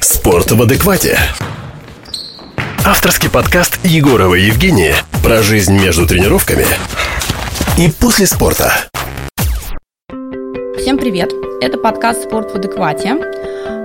[0.00, 1.18] Спорт в адеквате.
[2.86, 6.64] Авторский подкаст Егорова Евгения про жизнь между тренировками
[7.78, 8.72] и после спорта.
[10.78, 11.34] Всем привет!
[11.60, 13.14] Это подкаст «Спорт в адеквате».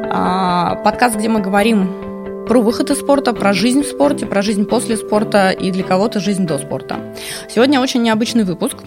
[0.09, 4.63] А, подкаст, где мы говорим про выход из спорта, про жизнь в спорте, про жизнь
[4.63, 6.95] после спорта и для кого-то жизнь до спорта.
[7.53, 8.77] Сегодня очень необычный выпуск.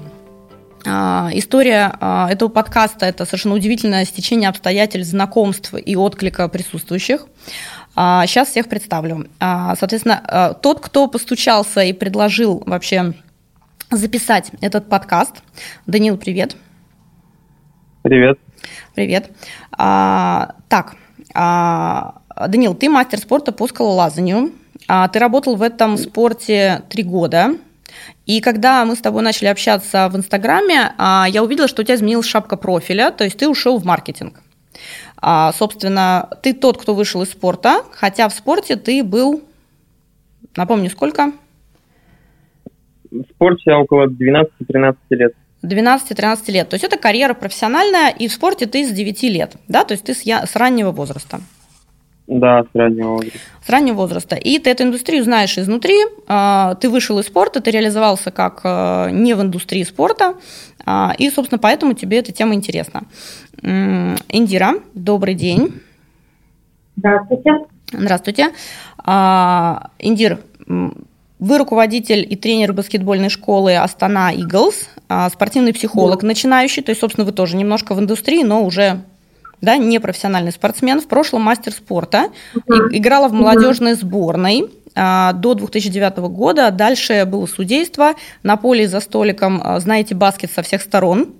[0.89, 7.27] А, история а, этого подкаста– это совершенно удивительное стечение обстоятельств, знакомств и отклика присутствующих.
[7.95, 9.27] Сейчас всех представлю.
[9.41, 13.13] Соответственно, тот, кто постучался и предложил вообще
[13.91, 15.43] записать этот подкаст.
[15.87, 16.55] Данил, привет.
[18.03, 18.39] Привет.
[18.95, 19.31] Привет.
[19.77, 20.97] А, так,
[21.35, 24.53] а, Данил, ты мастер спорта по скалолазанию.
[24.87, 27.57] А, ты работал в этом спорте три года.
[28.29, 31.95] И когда мы с тобой начали общаться в Инстаграме, а, я увидела, что у тебя
[31.95, 34.43] изменилась шапка профиля, то есть ты ушел в маркетинг.
[35.17, 39.43] А, собственно, ты тот, кто вышел из спорта, хотя в спорте ты был,
[40.57, 41.33] напомню, сколько?
[43.11, 45.33] В спорте я около 12-13 лет.
[45.63, 46.69] 12-13 лет.
[46.69, 50.05] То есть это карьера профессиональная, и в спорте ты с 9 лет, да, то есть
[50.05, 51.41] ты с, я, с раннего возраста.
[52.29, 53.39] Да, с раннего возраста.
[53.65, 54.37] С раннего возраста.
[54.37, 59.09] И ты эту индустрию знаешь изнутри, а, ты вышел из спорта, ты реализовался как а,
[59.09, 60.35] не в индустрии спорта,
[60.85, 63.05] а, и, собственно, поэтому тебе эта тема интересна.
[63.63, 65.81] Индира, добрый день.
[66.97, 67.51] Здравствуйте.
[67.91, 68.49] Здравствуйте.
[69.99, 74.91] Индир, вы руководитель и тренер баскетбольной школы Астана Иглс,
[75.33, 76.27] спортивный психолог да.
[76.27, 79.01] начинающий, то есть, собственно, вы тоже немножко в индустрии, но уже
[79.61, 85.55] да, не профессиональный спортсмен, в прошлом мастер спорта, uh играла в молодежной сборной а, до
[85.55, 86.71] 2009 года.
[86.71, 91.35] Дальше было судейство, на поле за столиком, а, знаете, баскет со всех сторон.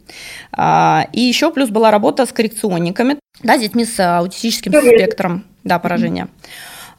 [0.53, 5.79] А, и еще плюс была работа с коррекционниками, да, с детьми с аутистическим спектром да,
[5.79, 6.29] поражения.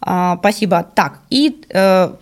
[0.01, 0.87] Спасибо.
[0.95, 2.13] Так, и э,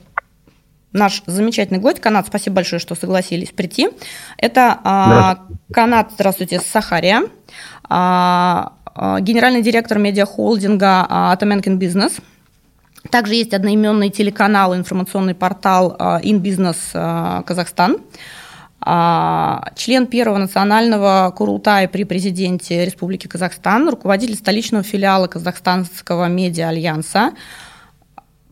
[0.93, 3.89] наш замечательный гость, Канат, спасибо большое, что согласились прийти.
[4.37, 5.37] Это
[5.71, 7.21] Канат, здравствуйте, Сахария,
[7.87, 8.73] а,
[9.21, 12.17] генеральный директор медиахолдинга Атаменкин Бизнес.
[13.11, 17.97] Также есть одноименный телеканал, информационный портал InBusiness Казахстан
[19.75, 27.31] член первого национального Курултая при президенте Республики Казахстан, руководитель столичного филиала Казахстанского медиа-альянса,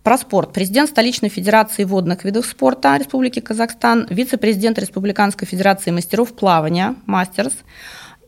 [0.04, 0.54] про спорт.
[0.54, 7.54] Президент столичной федерации водных видов спорта Республики Казахстан, вице-президент Республиканской федерации мастеров плавания, мастерс.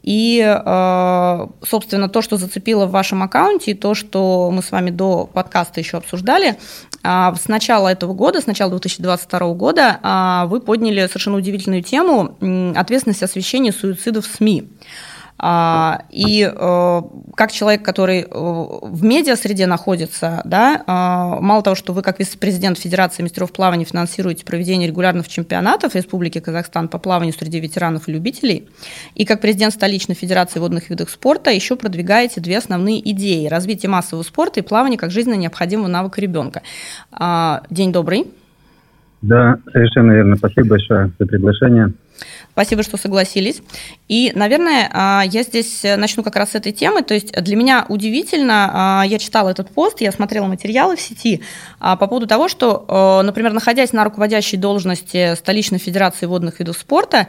[0.07, 4.89] И, э, собственно, то, что зацепило в вашем аккаунте, и то, что мы с вами
[4.89, 6.57] до подкаста еще обсуждали,
[7.03, 12.37] а, с начала этого года, с начала 2022 года, а, вы подняли совершенно удивительную тему
[12.77, 14.69] ответственность освещения суицидов в СМИ.
[15.39, 17.01] А, и э,
[17.35, 22.79] как человек, который э, в медиа-среде находится, да, а, мало того, что вы как вице-президент
[22.79, 28.67] Федерации мастеров плавания финансируете проведение регулярных чемпионатов Республики Казахстан по плаванию среди ветеранов и любителей,
[29.13, 34.23] и как президент столичной Федерации водных видов спорта еще продвигаете две основные идеи– развитие массового
[34.23, 36.63] спорта и плавание как жизненно необходимого навыка ребенка.
[37.11, 38.27] А, день добрый.
[39.21, 40.35] Да, совершенно верно.
[40.35, 41.93] Спасибо большое за приглашение.
[42.51, 43.61] Спасибо, что согласились.
[44.07, 47.03] И, наверное, а, я здесь начну как раз с этой темы.
[47.03, 51.43] То есть для меня удивительно, а, я читала этот пост, я смотрела материалы в сети
[51.79, 57.27] а, по поводу того, что, например, находясь на руководящей должности столичной федерации водных видов спорта,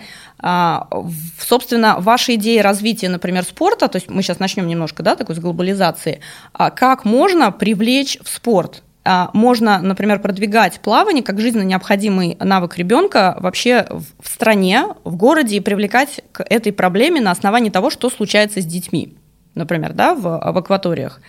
[1.38, 5.38] собственно, ваши идеи развития, например, спорта, то есть мы сейчас начнем немножко, да, такой с
[5.38, 6.20] глобализации,
[6.52, 8.82] как можно привлечь в спорт?
[9.10, 15.56] А, можно, например, продвигать плавание как жизненно необходимый навык ребенка вообще в стране, в городе
[15.56, 19.14] и привлекать к этой проблеме на основании того, что случается с детьми
[19.54, 21.20] например, да, в, в акваториях.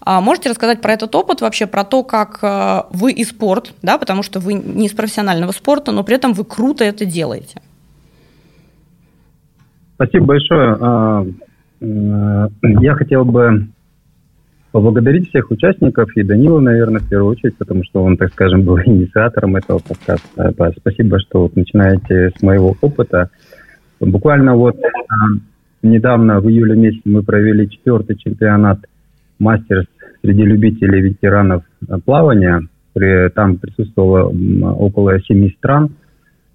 [0.00, 3.98] А можете рассказать про этот опыт, вообще про то, как а, вы и спорт, да,
[3.98, 7.60] потому что вы не из профессионального спорта, но при этом вы круто это делаете.
[9.96, 10.76] Спасибо большое.
[10.80, 11.26] А,
[11.80, 13.68] я хотел бы
[14.74, 18.76] поблагодарить всех участников и Данила, наверное, в первую очередь, потому что он, так скажем, был
[18.84, 20.52] инициатором этого подкаста.
[20.80, 23.30] Спасибо, что вот начинаете с моего опыта.
[24.00, 25.14] Буквально вот а,
[25.84, 28.80] недавно, в июле месяце, мы провели четвертый чемпионат
[29.38, 29.86] мастерс
[30.22, 31.62] среди любителей ветеранов
[32.04, 32.66] плавания.
[33.36, 34.34] Там присутствовало
[34.72, 35.94] около семи стран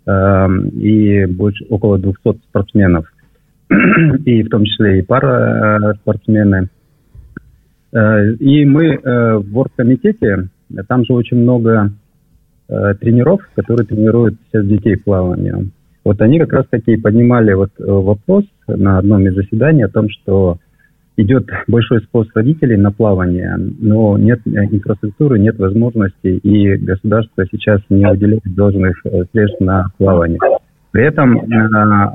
[0.05, 3.05] а, и больше около 200 спортсменов,
[4.25, 6.67] и в том числе и пара спортсмены.
[7.91, 10.49] Э, и мы э, в оргкомитете,
[10.87, 11.91] там же очень много
[12.67, 15.71] э, тренеров, которые тренируют сейчас детей плаванию.
[16.03, 20.57] Вот они как раз таки поднимали вот вопрос на одном из заседаний о том, что
[21.17, 28.07] идет большой спрос родителей на плавание, но нет инфраструктуры, нет возможностей, и государство сейчас не
[28.07, 29.03] выделяет должных
[29.33, 30.39] средств на плавание.
[30.91, 31.37] При этом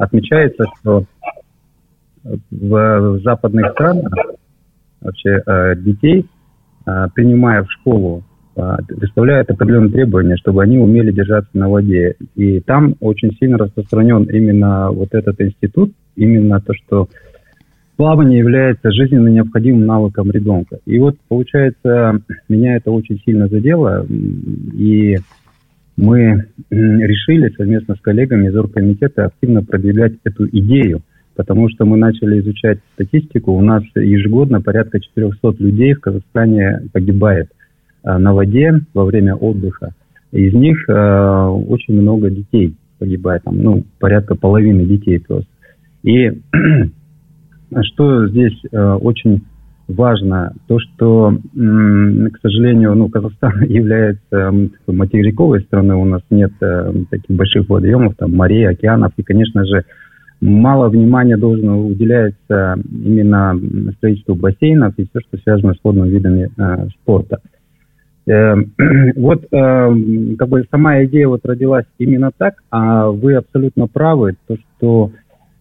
[0.01, 1.05] отмечается, что
[2.51, 4.13] в западных странах
[5.05, 5.43] вообще
[5.77, 6.27] детей,
[7.15, 8.25] принимая в школу
[8.89, 12.15] выставляют определенные требования, чтобы они умели держаться на воде.
[12.37, 17.09] И там очень сильно распространен именно вот этот институт, именно то, что
[17.97, 20.79] плавание является жизненно необходимым навыком ребенка.
[20.87, 25.17] И вот, получается, меня это очень сильно задело, и
[25.97, 31.03] мы решили совместно с коллегами из оргкомитета активно продвигать эту идею,
[31.37, 33.53] потому что мы начали изучать статистику.
[33.53, 37.49] У нас ежегодно порядка 400 людей в Казахстане погибает–
[38.05, 39.95] Э, на воде во время отдыха.
[40.31, 45.49] Из них э, очень много детей погибает, там, ну, порядка половины детей просто.
[46.03, 46.31] И
[47.83, 49.45] что здесь э, очень
[49.89, 54.53] важно, то, что, к сожалению, ну, Казахстан является
[54.87, 56.53] материковой страной, у нас нет
[57.11, 59.85] таких больших водоемов, там, морей, океанов, и, конечно же,
[60.45, 63.59] мало внимания должно уделяться именно
[63.97, 67.39] строительству бассейнов и все, что связано с водными видами э, спорта.
[68.27, 68.73] Эм,
[69.17, 74.57] вот эм, как бы сама идея вот родилась именно так, а вы абсолютно правы, то
[74.57, 75.13] что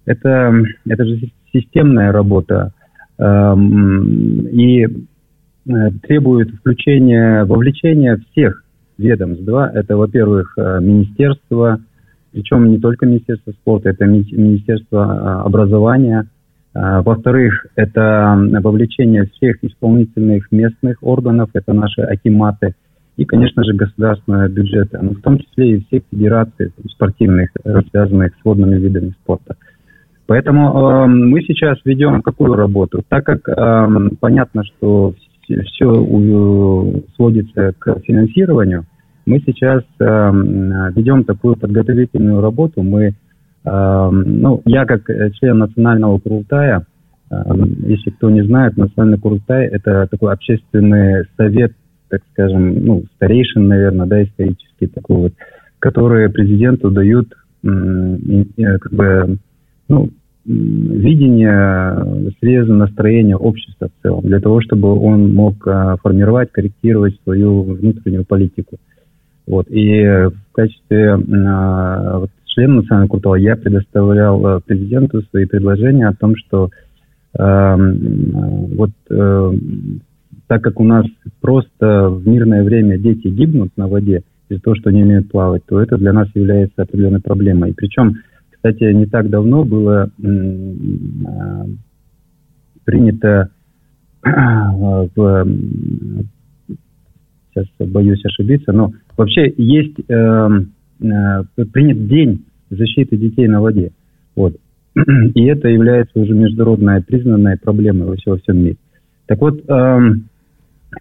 [0.05, 0.53] это,
[0.85, 2.73] это же системная работа
[3.19, 4.89] эм, и э,
[6.01, 8.63] требует включения, вовлечения всех
[8.97, 9.45] ведомств.
[9.45, 9.71] Да?
[9.73, 11.79] Это, во-первых, э, министерство,
[12.33, 16.27] причем не только Министерство спорта, это Министерство э, образования,
[16.73, 22.73] а, во-вторых, это вовлечение всех исполнительных местных органов, это наши акиматы,
[23.15, 27.51] и, конечно же, государственные бюджеты, но в том числе и всех федераций спортивных,
[27.91, 29.55] связанных с водными видами спорта.
[30.25, 33.03] Поэтому э, мы сейчас ведем какую работу?
[33.07, 35.13] Так как э, понятно, что
[35.45, 38.85] все у, сводится к финансированию,
[39.25, 40.03] мы сейчас э,
[40.95, 42.83] ведем такую подготовительную работу.
[42.83, 43.13] Мы
[43.65, 46.85] Эм, ну, я как э, член национального Курултая,
[47.29, 51.73] эм, если кто не знает, национальный Курултай– это такой общественный совет,
[52.09, 55.33] так скажем, ну, старейшин, наверное, да, исторический такой вот,
[55.79, 57.33] которые президенту дают
[57.63, 59.37] э, как бы,
[59.87, 60.09] ну,
[60.45, 67.61] видение, срез настроения общества в целом, для того, чтобы он мог э, формировать, корректировать свою
[67.61, 68.77] внутреннюю политику.
[69.47, 69.67] Вот.
[69.69, 76.35] И в качестве вот, членам Национального куртала я предоставлял э, президенту свои предложения о том,
[76.35, 76.69] что
[77.37, 77.75] э,
[78.75, 79.53] вот э,
[80.47, 81.05] так как у нас
[81.41, 85.81] просто в мирное время дети гибнут на воде из-за того, что не умеют плавать, то
[85.81, 87.71] это для нас является определенной проблемой.
[87.71, 88.17] И причем,
[88.51, 91.65] кстати, не так давно было э,
[92.85, 93.49] принято
[94.23, 95.47] в
[97.53, 100.49] сейчас боюсь ошибиться, но вообще есть э,
[101.03, 103.91] Э, принят День защиты детей на воде.
[104.35, 104.55] Вот.
[104.95, 108.77] И это является уже международной признанной проблемой во всем, во всем мире.
[109.25, 110.29] Так вот, эм,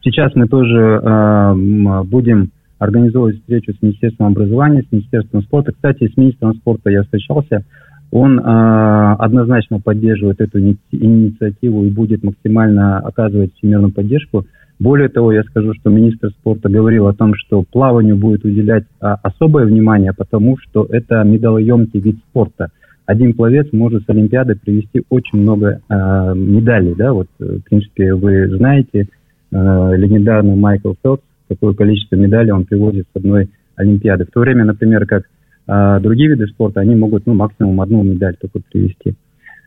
[0.03, 5.73] сейчас мы тоже эм, будем организовывать встречу с Министерством образования, с Министерством спорта.
[5.73, 7.65] Кстати, с министром спорта я встречался.
[8.11, 14.47] Он э, однозначно поддерживает эту инициативу и будет максимально оказывать всемирную поддержку.
[14.83, 19.15] Более того, я скажу, что министр спорта говорил о том, что плаванию будет уделять а,
[19.23, 22.67] особое внимание, потому что это медалоемкий вид спорта.
[23.07, 26.97] Один пловец может с Олимпиады привести очень много э, медалей.
[26.97, 27.13] Да?
[27.13, 29.07] Вот, э, в принципе, вы знаете,
[29.53, 34.25] э, легендарный Майкл Фелпс, какое количество медалей он привозит с одной Олимпиады.
[34.25, 35.29] В то время, например, как
[35.69, 39.15] э, другие виды спорта, они могут ну, максимум одну медаль только привести.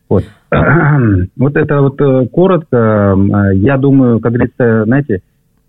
[0.09, 0.23] Вот.
[1.37, 3.15] вот это вот э, коротко.
[3.17, 5.21] Э, я думаю, как говорится, знаете,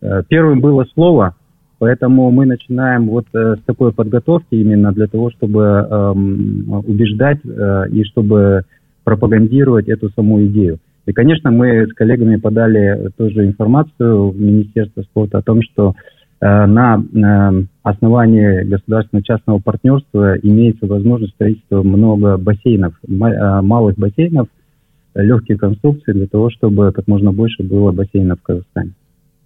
[0.02, 1.35] э, первым было слово,
[1.78, 8.62] поэтому мы начинаем вот с такой подготовки именно для того, чтобы эм, убеждать и чтобы
[9.05, 10.78] пропагандировать эту саму идею.
[11.05, 16.15] И, конечно, мы с коллегами подали тоже информацию в Министерство спорта о том, что Э,
[16.40, 24.49] на э, основании государственно-частного партнерства имеется возможность строительства много бассейнов, э, малых бассейнов,
[25.14, 28.93] легких конструкций для того, чтобы как можно больше было бассейнов в Казахстане.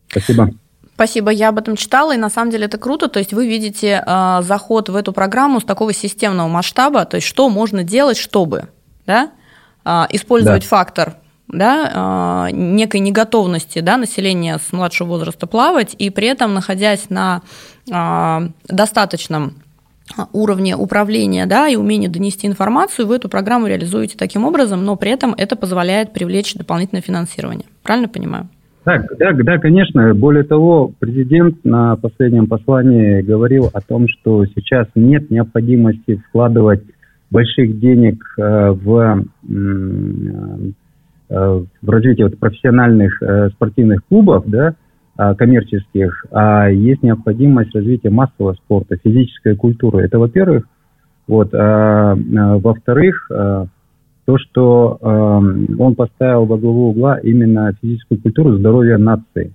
[0.08, 0.50] Спасибо.
[0.94, 3.08] Спасибо, я об этом читала, и на самом деле это круто.
[3.08, 7.26] То есть вы видите э, заход в эту программу с такого системного масштаба, то есть
[7.26, 8.64] что можно делать, чтобы
[9.06, 9.30] да,
[9.84, 10.68] э, использовать да.
[10.68, 11.14] фактор
[11.52, 17.42] да, а, некой неготовности да, населения с младшего возраста плавать, и при этом находясь на
[17.92, 19.54] а, достаточном
[20.32, 25.10] уровне управления да, и умения донести информацию, вы эту программу реализуете таким образом, но при
[25.10, 27.66] этом это позволяет привлечь дополнительное финансирование.
[27.82, 28.48] Правильно понимаю?
[28.84, 30.14] Да, да, да, конечно.
[30.14, 36.82] Более того, президент на последнем послании говорил о том, что сейчас нет необходимости вкладывать
[37.30, 40.56] больших денег э, в, э,
[41.30, 44.74] в развитие вот профессиональных э, спортивных клубов, да,
[45.16, 50.02] а, коммерческих, а есть необходимость развития массового спорта, физической культуры.
[50.02, 50.64] Это во-первых.
[51.28, 53.66] Вот, а, а, во-вторых, а,
[54.24, 55.38] то, что а,
[55.78, 59.52] он поставил во главу угла именно физическую культуру здоровья нации.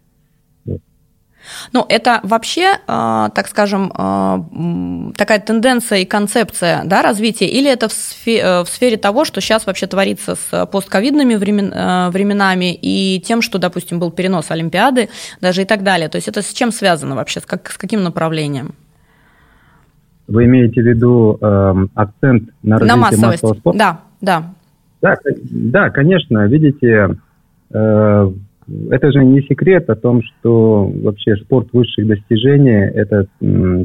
[1.74, 7.88] Ну, это вообще, э, так скажем, э, такая тенденция и концепция да, развития, или это
[7.88, 11.74] в сфере, э, в сфере того, что сейчас вообще творится с постковидными времен,
[12.12, 15.10] временами и тем, что, допустим, был перенос Олимпиады,
[15.42, 16.10] даже и так далее.
[16.10, 18.75] То есть это с чем связано вообще, с, как, с каким направлением?
[20.28, 23.44] Вы имеете в виду э, акцент на развитие на массовость.
[23.44, 23.80] массового спорта?
[23.80, 24.44] Да, да.
[25.02, 25.16] Да,
[25.52, 26.48] да, конечно.
[26.48, 27.16] Видите,
[27.72, 28.32] э,
[28.89, 33.27] это же не секрет о том, что вообще спорт высших достижений– это,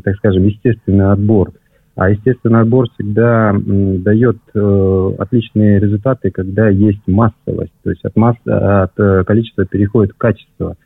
[0.03, 1.53] так скажем, естественный отбор.
[1.97, 7.73] А естественный отбор всегда дает э, отличные результаты, когда есть массовость.
[7.83, 10.77] То есть от, масс, от э, количества переходит в качество.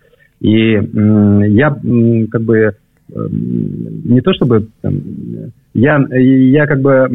[0.40, 1.70] И я
[2.30, 2.74] как бы
[3.08, 4.68] не то чтобы
[5.74, 7.06] я, я как бы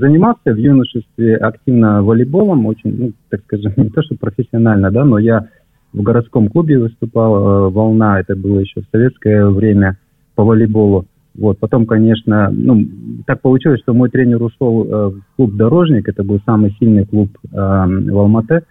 [0.00, 5.18] занимался в юношестве активно волейболом, очень, ну, так скажем, не то что профессионально, да, но
[5.18, 5.48] я
[5.94, 9.96] в городском клубе выступал, э, «Волна», это было еще в советское время
[10.34, 11.06] по волейболу.
[11.36, 12.84] Вот, потом, конечно, ну,
[13.26, 17.30] так получилось, что мой тренер ушел э, в клуб «Дорожник», это был самый сильный клуб
[17.44, 18.62] э, в Алмате,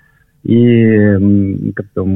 [0.43, 2.07] и как-то у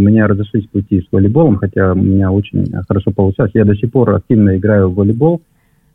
[0.00, 3.52] меня разошлись пути с волейболом, хотя у меня очень хорошо получалось.
[3.52, 5.42] Я до сих пор активно играю в волейбол,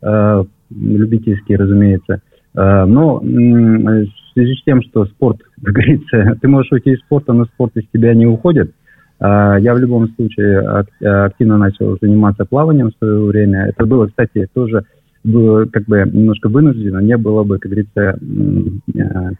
[0.02, 2.22] э, любительский, разумеется.
[2.54, 7.44] Но в связи с тем, что спорт, как говорится, ты можешь уйти из спорта, но
[7.46, 8.72] спорт из тебя не уходит.
[9.20, 13.66] Э, я в любом случае активно начал заниматься плаванием в свое время.
[13.66, 14.84] Это было, кстати, тоже
[15.24, 18.18] было как бы немножко вынуждено, не было бы, как говорится,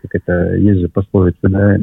[0.03, 1.77] как это, есть же пословица, да,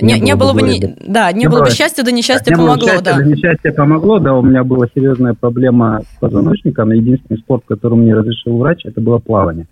[0.00, 2.56] не, не, не было бы, не, да, не, не было бы счастья, да несчастье не
[2.56, 3.18] помогло, счастья, да.
[3.18, 3.24] да.
[3.24, 8.58] Несчастье помогло, да, у меня была серьезная проблема с позвоночником, единственный спорт, который мне разрешил
[8.58, 9.68] врач, это было плавание.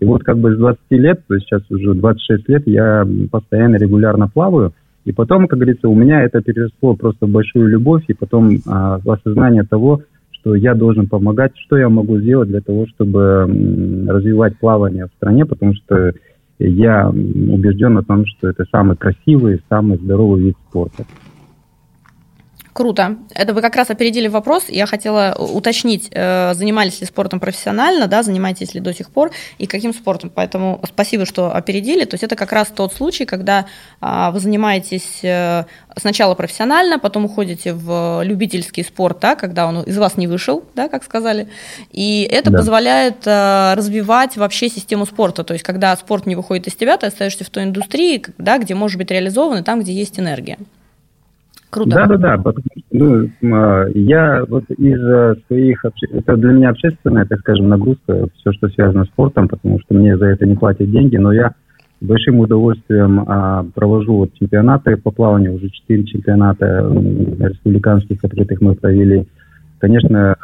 [0.00, 3.76] И вот как бы с 20 лет, то есть сейчас уже 26 лет, я постоянно
[3.76, 4.72] регулярно плаваю,
[5.04, 8.98] и потом, как говорится, у меня это переросло просто в большую любовь, и потом а,
[9.04, 13.46] осознание того, что я должен помогать, что я могу сделать для того, чтобы
[14.06, 16.12] развивать плавание в стране, потому что
[16.58, 21.04] я убежден в том, что это самый красивый, самый здоровый вид спорта.
[22.74, 23.18] Круто.
[23.36, 24.64] Это вы как раз опередили вопрос.
[24.68, 29.68] Я хотела уточнить, э, занимались ли спортом профессионально, да, занимаетесь ли до сих пор и
[29.68, 30.28] каким спортом.
[30.34, 32.04] Поэтому спасибо, что опередили.
[32.04, 33.66] То есть это как раз тот случай, когда
[34.00, 35.66] а, вы занимаетесь э,
[35.96, 40.88] сначала профессионально, потом уходите в любительский спорт, да, когда он из вас не вышел, да,
[40.88, 41.46] как сказали.
[41.92, 42.58] И это да.
[42.58, 45.44] позволяет э, развивать вообще систему спорта.
[45.44, 48.74] То есть когда спорт не выходит из тебя, ты остаешься в той индустрии, да, где
[48.74, 50.58] может быть реализован, и там, где есть энергия.
[51.74, 51.90] Круто.
[51.90, 52.52] Да, да, да.
[52.92, 55.00] Ну, а, я вот из
[55.48, 59.94] своих это для меня общественная, так скажем, нагрузка, все, что связано с спортом, потому что
[59.94, 61.54] мне за это не платят деньги, но я
[62.00, 66.64] с большим удовольствием а, провожу вот чемпионаты по плаванию, уже четыре чемпионата
[67.40, 69.26] республиканских открытых мы провели.
[69.80, 70.36] Конечно,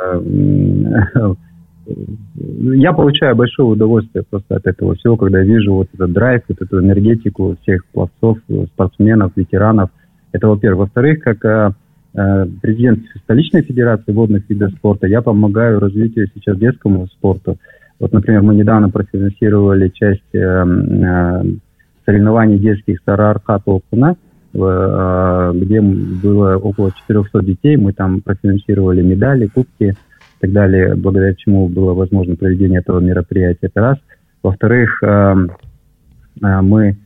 [1.87, 6.61] я получаю большое удовольствие просто от этого всего, когда я вижу вот этот драйв, вот
[6.61, 8.39] эту энергетику всех пловцов,
[8.75, 9.91] спортсменов, ветеранов–
[10.33, 10.81] это, во-первых.
[10.81, 11.73] Во-вторых, как э,
[12.15, 17.57] э, президент столичной федерации водных видов спорта, я помогаю развитию сейчас детскому спорту.
[17.99, 21.45] Вот, например, мы недавно профинансировали часть э,
[22.07, 24.17] соревнований детских Сарархат Окуна,
[24.55, 27.77] э, где было около 400 детей.
[27.77, 29.95] Мы там профинансировали медали, кубки и
[30.41, 33.67] так далее, благодаря чему было возможно проведение этого мероприятия.
[33.67, 33.99] Это раз.
[34.43, 35.03] Во-вторых,
[36.41, 36.97] мы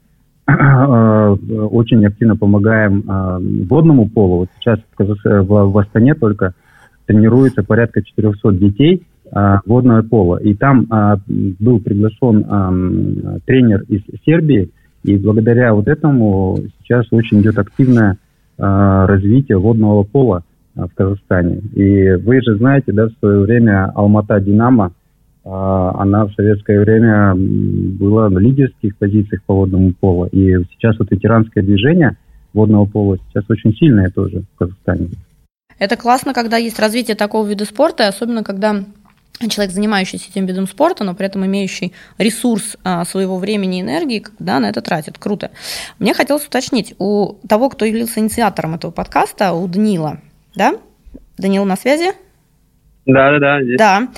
[0.47, 4.39] очень активно помогаем э, водному полу.
[4.39, 6.55] Вот сейчас в, Астане только
[7.07, 10.37] тренируется порядка 400 детей э, водного пола.
[10.37, 10.87] И там
[11.27, 14.71] был приглашен тренер из Сербии,
[15.03, 18.19] и благодаря вот этому сейчас очень идет активное
[18.57, 21.61] развитие водного пола в Казахстане.
[21.75, 24.93] И вы же знаете, да, в свое время Алмата Динамо–
[25.45, 30.27] она в советское время была на лидерских позициях по водному полу.
[30.27, 32.17] И сейчас вот ветеранское движение
[32.55, 35.09] водного пола сейчас очень сильное тоже в Казахстане.
[35.79, 38.85] Это классно, когда есть развитие такого вида спорта, особенно когда
[39.49, 44.25] человек, занимающийся этим видом спорта, но при этом имеющий ресурс а, своего времени и энергии,
[44.39, 45.19] да, на это тратит.
[45.19, 45.51] Круто.
[45.99, 50.21] Мне хотелось уточнить, у того, кто явился инициатором этого подкаста, у Данила,
[50.55, 50.75] да?
[51.37, 52.13] Данил на связи?
[53.07, 53.63] Да, да, да.
[53.63, 53.77] Здесь.
[53.79, 54.09] Да.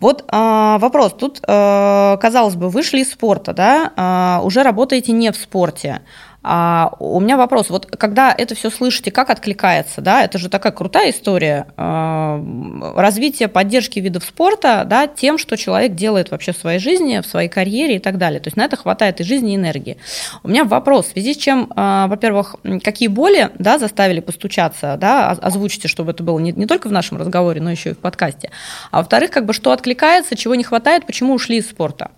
[0.00, 1.14] Вот а, вопрос.
[1.18, 6.02] Тут, а, казалось бы, вышли из спорта, да, а, уже работаете не в спорте.
[6.46, 10.72] А у меня вопрос, вот когда это все слышите, как откликается, да, это же такая
[10.72, 16.78] крутая история э, развития поддержки видов спорта, да, тем, что человек делает вообще в своей
[16.78, 18.40] жизни, в своей карьере и так далее.
[18.40, 19.96] То есть на это хватает и жизни, и энергии.
[20.42, 25.30] У меня вопрос, в связи с чем, э, во-первых, какие боли, да, заставили постучаться, да,
[25.30, 28.50] озвучите, чтобы это было не, не только в нашем разговоре, но еще и в подкасте.
[28.90, 32.10] А во-вторых, как бы что откликается, чего не хватает, почему ушли из спорта?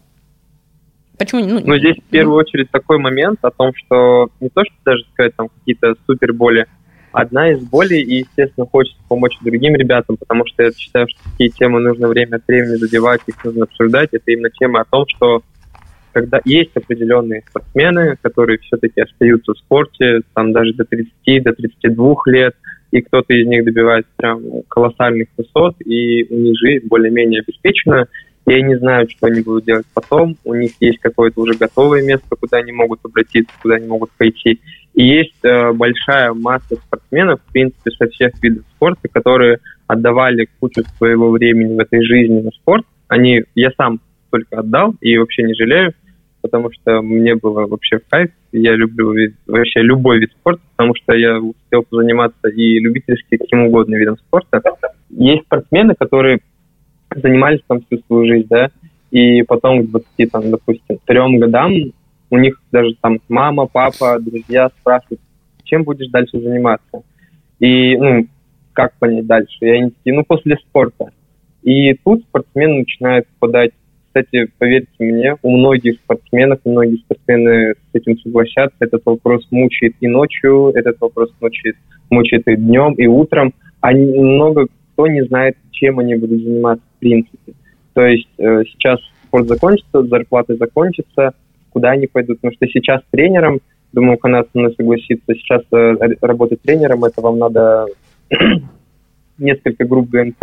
[1.19, 1.45] Почему?
[1.45, 5.05] Ну, ну, здесь в первую очередь такой момент о том, что не то, что даже
[5.13, 6.67] сказать там какие-то супер боли,
[7.13, 11.51] одна из болей, и, естественно, хочется помочь другим ребятам, потому что я считаю, что такие
[11.51, 14.11] темы нужно время от времени задевать, их нужно обсуждать.
[14.13, 15.43] Это именно тема о том, что
[16.13, 22.15] когда есть определенные спортсмены, которые все-таки остаются в спорте, там даже до 30, до 32
[22.27, 22.55] лет,
[22.91, 28.09] и кто-то из них добивается прям колоссальных высот, и у них жизнь более-менее обеспечена,
[28.47, 30.37] и они знают, что они будут делать потом.
[30.45, 34.61] У них есть какое-то уже готовое место, куда они могут обратиться, куда они могут пойти.
[34.95, 40.83] И есть э, большая масса спортсменов, в принципе, со всех видов спорта, которые отдавали кучу
[40.97, 42.87] своего времени в этой жизни на спорт.
[43.09, 44.01] Они, я сам
[44.31, 45.93] только отдал и вообще не жалею,
[46.41, 48.31] потому что мне было вообще в кайф.
[48.53, 49.13] Я люблю
[49.47, 54.63] вообще любой вид спорта, потому что я успел позаниматься и любительски каким угодно видом спорта.
[55.11, 56.39] Есть спортсмены, которые
[57.21, 58.71] занимались там всю свою жизнь, да,
[59.11, 61.73] и потом к 20, там, допустим, трем годам
[62.31, 65.21] у них даже там мама, папа, друзья спрашивают,
[65.65, 67.03] чем будешь дальше заниматься?
[67.61, 68.27] И, ну,
[68.73, 69.57] как понять дальше?
[69.61, 71.11] И они такие, ну, после спорта.
[71.63, 73.73] И тут спортсмены начинают попадать
[74.17, 78.77] кстати, поверьте мне, у многих спортсменов, многие спортсмены с этим согласятся.
[78.81, 81.77] Этот вопрос мучает и ночью, этот вопрос мучает,
[82.09, 83.53] мучает и днем, и утром.
[83.83, 87.53] Они много кто не знает, чем они будут заниматься в принципе.
[87.95, 91.33] То есть э, сейчас спорт закончится, зарплаты закончатся,
[91.71, 92.39] куда они пойдут.
[92.41, 93.61] Потому что сейчас тренером,
[93.93, 97.87] думаю, Канад со мной согласится, сейчас э, работать тренером, это вам надо
[99.39, 100.43] несколько групп ГНП,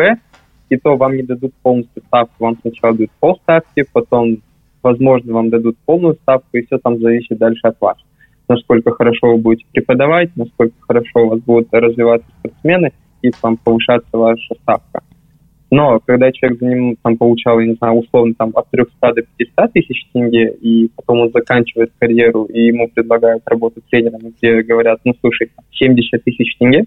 [0.69, 4.37] и то вам не дадут полностью ставку, вам сначала дают полставки, потом,
[4.81, 7.97] возможно, вам дадут полную ставку, и все там зависит дальше от вас.
[8.47, 12.91] Насколько хорошо вы будете преподавать, насколько хорошо у вас будут развиваться спортсмены–
[13.23, 15.01] и там повышаться ваша ставка.
[15.73, 19.23] Но когда человек за ним там получал, я не знаю, условно там от 300 до
[19.23, 24.99] 500 тысяч тенге, и потом он заканчивает карьеру, и ему предлагают работать тренером, где говорят,
[25.03, 26.85] ну, слушай, 70 тысяч тенге,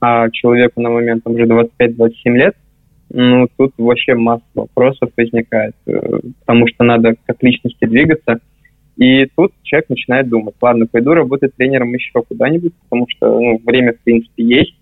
[0.00, 2.56] а человеку на момент там уже 25-27 лет,
[3.10, 8.40] ну, тут вообще масса вопросов возникает, э, потому что надо как личности двигаться.
[8.96, 13.92] И тут человек начинает думать, ладно, пойду работать тренером еще куда-нибудь, потому что ну, время,
[13.92, 14.79] в принципе, есть,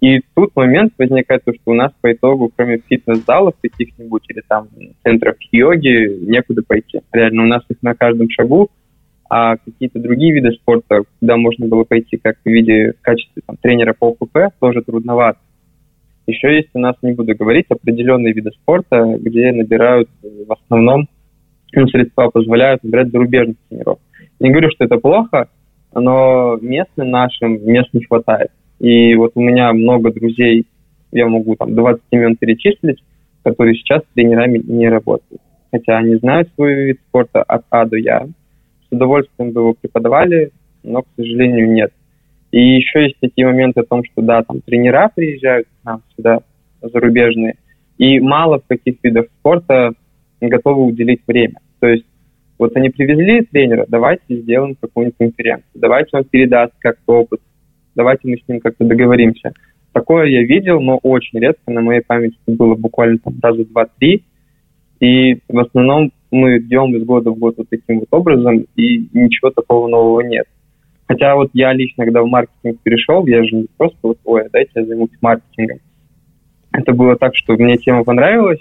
[0.00, 4.68] и тут момент возникает, то, что у нас по итогу, кроме фитнес-залов каких-нибудь или там
[5.02, 7.00] центров йоги, некуда пойти.
[7.12, 8.70] Реально, у нас их на каждом шагу,
[9.28, 13.56] а какие-то другие виды спорта, куда можно было пойти как в виде в качестве там,
[13.56, 15.38] тренера по ОКП, тоже трудновато.
[16.26, 21.08] Еще есть у нас, не буду говорить, определенные виды спорта, где набирают в основном,
[21.72, 23.98] ну, средства позволяют набирать зарубежных тренеров.
[24.40, 25.48] Не говорю, что это плохо,
[25.94, 28.50] но местным нашим мест не хватает.
[28.78, 30.66] И вот у меня много друзей,
[31.12, 33.02] я могу там 20 имен перечислить,
[33.42, 35.40] которые сейчас тренерами не работают.
[35.70, 38.26] Хотя они знают свой вид спорта от А до Я.
[38.88, 40.50] С удовольствием бы его преподавали,
[40.82, 41.92] но, к сожалению, нет.
[42.52, 46.40] И еще есть такие моменты о том, что да, там тренера приезжают к нам сюда,
[46.80, 47.56] зарубежные,
[47.98, 49.92] и мало в каких видах спорта
[50.40, 51.60] готовы уделить время.
[51.80, 52.04] То есть
[52.58, 57.40] вот они привезли тренера, давайте сделаем какую-нибудь конференцию, давайте он передаст как-то опыт,
[57.96, 59.52] давайте мы с ним как-то договоримся.
[59.92, 64.24] Такое я видел, но очень редко, на моей памяти было буквально там раза два-три,
[65.00, 69.50] и в основном мы идем из года в год вот таким вот образом, и ничего
[69.50, 70.46] такого нового нет.
[71.08, 74.50] Хотя вот я лично, когда в маркетинг перешел, я же не просто вот, ой, а
[74.50, 75.78] дайте я займусь маркетингом.
[76.72, 78.60] Это было так, что мне тема понравилась,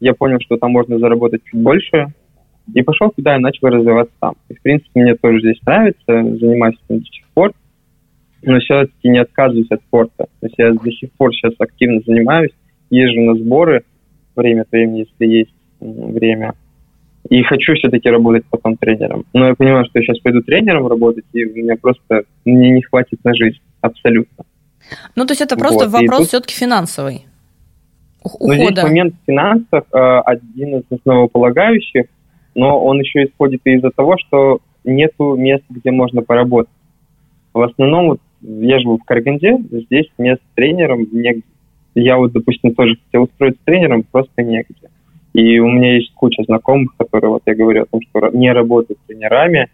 [0.00, 2.08] я понял, что там можно заработать чуть больше,
[2.74, 4.34] и пошел туда и начал развиваться там.
[4.48, 7.52] И, в принципе, мне тоже здесь нравится, занимаюсь этим до сих пор
[8.46, 10.26] но все-таки не отказываюсь от спорта.
[10.40, 12.52] То есть я до сих пор сейчас активно занимаюсь,
[12.90, 13.84] езжу на сборы
[14.34, 16.54] время от времени, если есть время.
[17.28, 19.24] И хочу все-таки работать потом тренером.
[19.32, 22.82] Но я понимаю, что я сейчас пойду тренером работать, и у меня просто мне не
[22.82, 23.58] хватит на жизнь.
[23.80, 24.44] Абсолютно.
[25.16, 26.00] Ну, то есть это просто вот.
[26.00, 26.28] вопрос тут...
[26.28, 27.26] все-таки финансовый
[28.22, 28.54] ухода.
[28.54, 32.06] Но здесь момент финансов э, один из основополагающих,
[32.54, 36.70] но он еще исходит из-за того, что нету мест, где можно поработать.
[37.52, 41.42] В основном, вот, я живу в Караганде, здесь мест тренером негде.
[41.94, 44.90] Я вот, допустим, тоже хотел устроиться тренером, просто негде.
[45.32, 48.98] И у меня есть куча знакомых, которые, вот я говорю о том, что не работают
[49.06, 49.68] тренерами,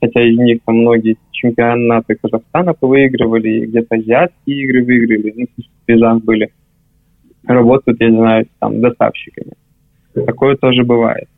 [0.00, 6.22] хотя из них там многие чемпионаты Казахстана выигрывали, где-то азиатские игры выиграли, ну, в призах
[6.22, 6.50] были.
[7.44, 9.52] Работают, я не знаю, там, доставщиками.
[10.14, 11.28] Такое тоже бывает.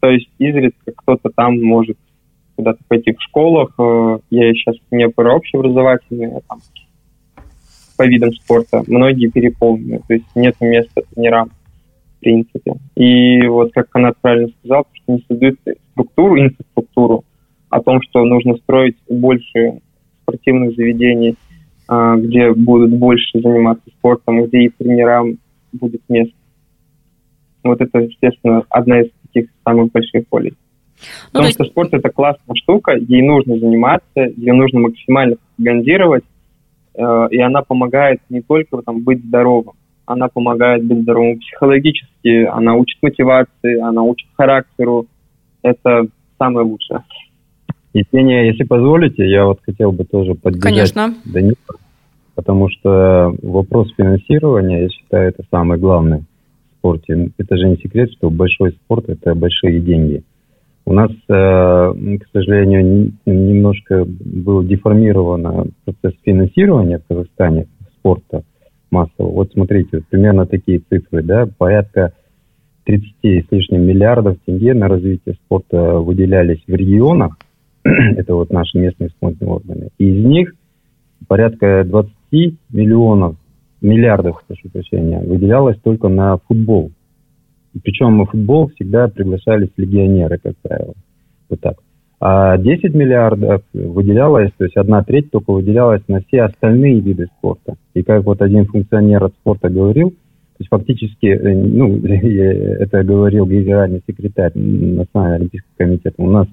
[0.00, 1.96] То есть изредка кто-то там может
[2.56, 3.74] куда-то пойти в школах.
[3.78, 6.60] Э, я сейчас не про общеобразовательные, а там
[7.96, 8.82] по видам спорта.
[8.86, 11.50] Многие переполнены, то есть нет места тренерам
[12.22, 12.74] принципе.
[12.94, 15.58] И вот как Канат правильно сказал, что не создают
[15.92, 17.24] структуру, инфраструктуру
[17.68, 19.80] о том, что нужно строить больше
[20.22, 21.34] спортивных заведений,
[21.88, 25.38] а, где будут больше заниматься спортом, где и тренерам
[25.72, 26.34] будет место.
[27.64, 30.54] Вот это, естественно, одна из таких самых больших полей.
[31.02, 31.56] Ну, Потому есть...
[31.56, 36.24] что спорт это классная штука, ей нужно заниматься, ее нужно максимально пропагандировать,
[36.94, 39.74] э, и она помогает не только там, быть здоровым,
[40.06, 45.06] она помогает быть здоровым психологически, она учит мотивации, она учит характеру.
[45.62, 46.06] Это
[46.38, 47.02] самое лучшее.
[47.94, 51.14] Евгения, если позволите, я вот хотел бы тоже поддержать Конечно.
[51.24, 51.56] Данила,
[52.34, 57.30] потому что вопрос финансирования, я считаю, это самое главное в спорте.
[57.38, 60.22] Это же не секрет, что большой спорт– это большие деньги.
[60.84, 67.66] У нас, э, к сожалению, немножко был деформирован процесс финансирования в Казахстане
[67.98, 68.42] спорта
[68.90, 69.30] массово.
[69.30, 72.12] Вот смотрите, примерно такие цифры, да, порядка
[72.84, 77.36] 30 с лишним миллиардов тенге на развитие спорта выделялись в регионах,
[77.84, 80.54] это вот наши местные исполнительные органы, и из них
[81.28, 82.12] порядка 20
[82.70, 83.36] миллионов,
[83.80, 86.90] миллиардов, прошу прощения, выделялось только на футбол.
[87.82, 90.94] Причем на футбол всегда приглашались легионеры, как правило.
[91.48, 91.76] Вот так
[92.24, 97.74] а 10 миллиардов выделялось, то есть одна треть только выделялась на все остальные виды спорта.
[97.94, 103.44] И как вот один функционер от спорта говорил, то есть фактически, э, ну, это говорил
[103.46, 106.46] генеральный секретарь Национального олимпийского комитета, у нас,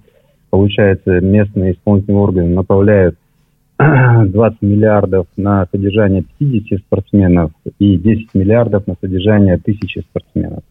[0.49, 3.15] получается, местные исполнительные органы направляют
[3.77, 10.63] 20 миллиардов на содержание 50 спортсменов и 10 миллиардов на содержание 1000 спортсменов.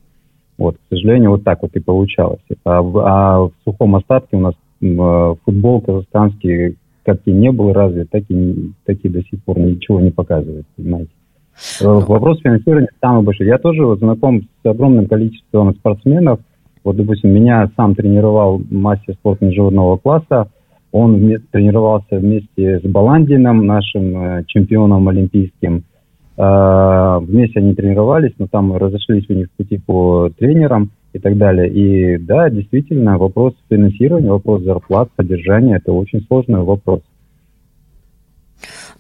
[0.59, 2.41] Вот, к сожалению, вот так вот и получалось.
[2.65, 7.73] А в, а в сухом остатке у нас Э, футбол казахстанский как и не был
[7.73, 11.11] развит, так и, так и до сих пор ничего не показывает, понимаете.
[11.81, 13.47] Э, вопрос финансирования самый большой.
[13.47, 16.41] Я тоже вот знаком с огромным количеством спортсменов.
[16.85, 20.51] Вот, допустим, меня сам тренировал мастер спорта международного класса.
[20.93, 21.19] Он
[21.51, 25.85] тренировался вместе с Баландином, нашим э, чемпионом олимпийским.
[26.41, 31.69] Вместе они тренировались, но там разошлись у них пути по тренерам и так далее.
[31.69, 37.01] И да, действительно, вопрос финансирования, вопрос зарплат, содержания– это очень сложный вопрос.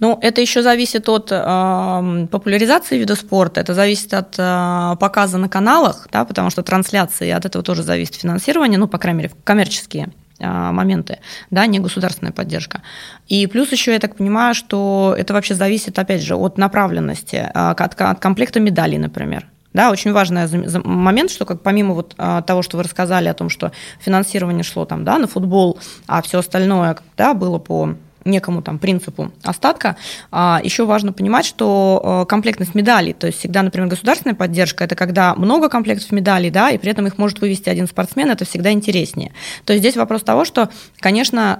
[0.00, 5.48] Ну, это еще зависит от э, популяризации вида спорта, это зависит от э, показа на
[5.48, 10.10] каналах, да, потому что трансляции, от этого тоже зависит финансирование, ну, по крайней мере, коммерческие
[10.46, 11.18] моменты,
[11.50, 12.82] да, не государственная поддержка.
[13.26, 17.50] И плюс еще я так понимаю, что это вообще зависит, опять же, от направленности, э,
[17.52, 19.46] от, от комплекта медалей, например.
[19.74, 20.48] Да, очень важный
[20.82, 23.70] момент, что как помимо вот а, того, что вы рассказали о том, что
[24.00, 27.94] финансирование шло там, да, на футбол, а все остальное, да, было по
[28.28, 29.96] некому там принципу остатка,
[30.30, 34.94] а, еще важно понимать, что а, комплектность медалей, то есть всегда, например, государственная поддержка, это
[34.94, 38.70] когда много комплектов медалей, да, и при этом их может вывести один спортсмен, это всегда
[38.72, 39.32] интереснее.
[39.64, 40.68] То есть здесь вопрос того, что,
[41.00, 41.58] конечно,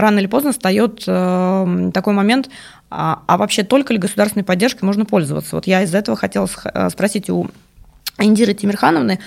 [0.00, 2.48] рано или поздно встает такой момент,
[2.90, 5.54] а, а вообще только ли государственной поддержкой можно пользоваться?
[5.54, 7.48] Вот я из-за этого хотела э, спросить у
[8.18, 9.20] Индиры Тимирхановны,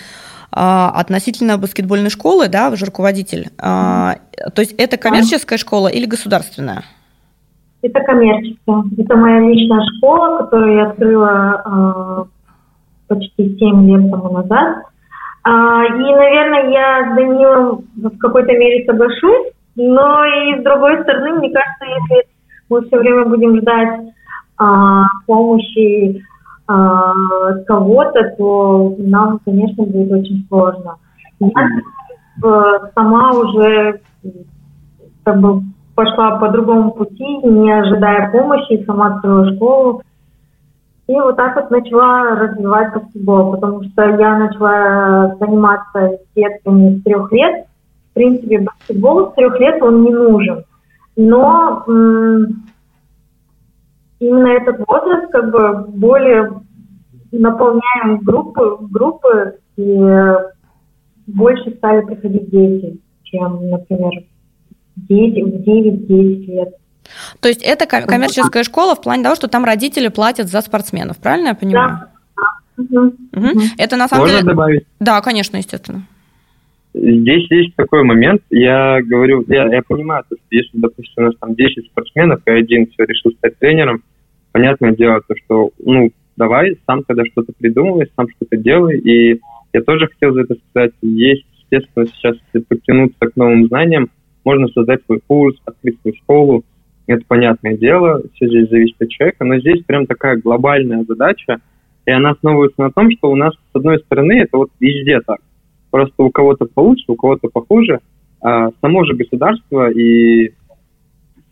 [0.56, 3.50] относительно баскетбольной школы, да, вы же руководитель.
[3.58, 4.16] А,
[4.54, 6.84] то есть это коммерческая школа или государственная?
[7.82, 8.84] Это коммерческая.
[8.98, 12.28] Это моя личная школа, которую я открыла
[13.08, 14.84] почти 7 лет тому назад.
[15.46, 21.50] И, наверное, я с Данилом в какой-то мере соглашусь, но и с другой стороны, мне
[21.50, 22.28] кажется, если
[22.70, 24.14] мы все время будем ждать
[24.58, 26.33] а, помощи а,
[26.66, 30.96] кого-то, то нам, конечно, будет очень сложно.
[31.40, 31.50] Я
[32.44, 34.00] э, сама уже
[35.24, 35.62] как бы
[35.96, 40.02] пошла по другому пути, не ожидая помощи, сама открыла школу.
[41.08, 47.04] И вот так вот начала развивать баскетбол, потому что я начала заниматься с детками с
[47.04, 47.66] трех лет.
[48.12, 50.64] В принципе, баскетбол с трех лет он не нужен.
[51.18, 52.64] Но м-
[54.28, 56.52] именно этот возраст как бы более
[57.32, 60.00] наполняем группы, группы и
[61.28, 64.12] больше стали приходить дети, чем, например,
[64.96, 66.70] дети в 9-10 лет.
[67.42, 71.50] То есть это коммерческая школа в плане того, что там родители платят за спортсменов, правильно
[71.50, 72.00] я понимаю?
[72.38, 72.84] Да.
[72.84, 73.06] Угу.
[73.34, 73.62] Угу.
[73.78, 74.50] Это на самом Можно деле...
[74.50, 74.86] добавить?
[75.00, 76.04] Да, конечно, естественно.
[76.94, 81.56] Здесь есть такой момент, я говорю, я, я понимаю, что если, допустим, у нас там
[81.56, 84.04] 10 спортсменов, и один все решил стать тренером,
[84.54, 89.42] понятное дело, то, что, ну, давай, сам когда что-то придумывай, сам что-то делай, и
[89.74, 94.10] я тоже хотел за это сказать, есть, естественно, сейчас, если подтянуться к новым знаниям,
[94.46, 96.64] можно создать свой курс, открыть свою школу,
[97.08, 101.58] это понятное дело, все здесь зависит от человека, но здесь прям такая глобальная задача,
[102.06, 105.40] и она основывается на том, что у нас, с одной стороны, это вот везде так.
[105.90, 108.00] Просто у кого-то получше, у кого-то похуже.
[108.42, 110.54] А само же государство и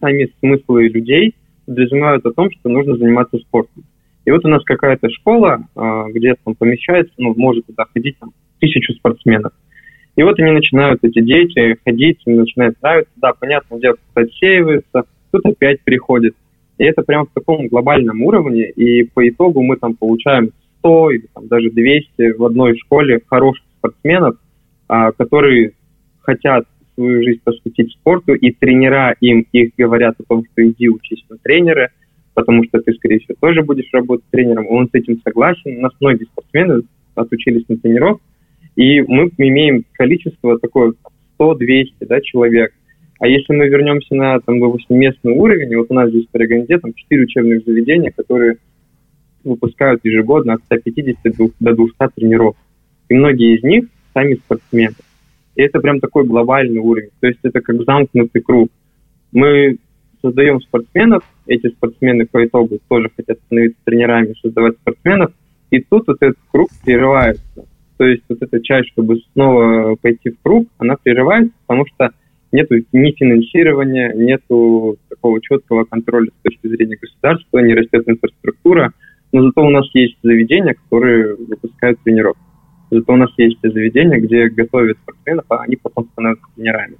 [0.01, 3.83] сами смыслы людей подразумевают о том, что нужно заниматься спортом.
[4.25, 8.31] И вот у нас какая-то школа, а, где там помещается, ну, может туда ходить там,
[8.59, 9.53] тысячу спортсменов.
[10.15, 13.13] И вот они начинают, эти дети, ходить, им начинает нравиться.
[13.15, 16.35] Да, понятно, дело, кто-то отсеивается, тут опять приходит.
[16.77, 21.27] И это прямо в таком глобальном уровне, и по итогу мы там получаем 100 или
[21.33, 24.35] там, даже 200 в одной школе хороших спортсменов,
[24.87, 25.73] а, которые
[26.21, 26.65] хотят
[27.01, 31.37] свою жизнь посвятить спорту, и тренера им их говорят о том, что иди учись на
[31.37, 31.89] тренера,
[32.33, 34.67] потому что ты, скорее всего, тоже будешь работать тренером.
[34.69, 35.77] Он с этим согласен.
[35.77, 36.83] У нас многие спортсмены
[37.15, 38.19] отучились на тренеров,
[38.75, 40.93] и мы имеем количество такое
[41.39, 42.73] 100-200 да, человек.
[43.19, 46.77] А если мы вернемся на, там, допустим, местный уровень, вот у нас здесь в Тараганде
[46.79, 48.57] там 4 учебных заведения, которые
[49.43, 51.17] выпускают ежегодно от 150
[51.59, 52.55] до 200 тренеров.
[53.09, 54.95] И многие из них сами спортсмены.
[55.55, 57.09] И это прям такой глобальный уровень.
[57.19, 58.69] То есть это как замкнутый круг.
[59.31, 59.77] Мы
[60.21, 65.31] создаем спортсменов, эти спортсмены по итогу тоже хотят становиться тренерами, создавать спортсменов,
[65.71, 67.65] и тут вот этот круг прерывается.
[67.97, 72.11] То есть вот эта часть, чтобы снова пойти в круг, она прерывается, потому что
[72.51, 78.93] нету ни финансирования, нету такого четкого контроля с точки зрения государства, не растет инфраструктура,
[79.31, 82.35] но зато у нас есть заведения, которые выпускают тренеров.
[82.91, 86.97] Зато у нас есть заведения, где готовят спортсменов, а они потом становятся тренерами.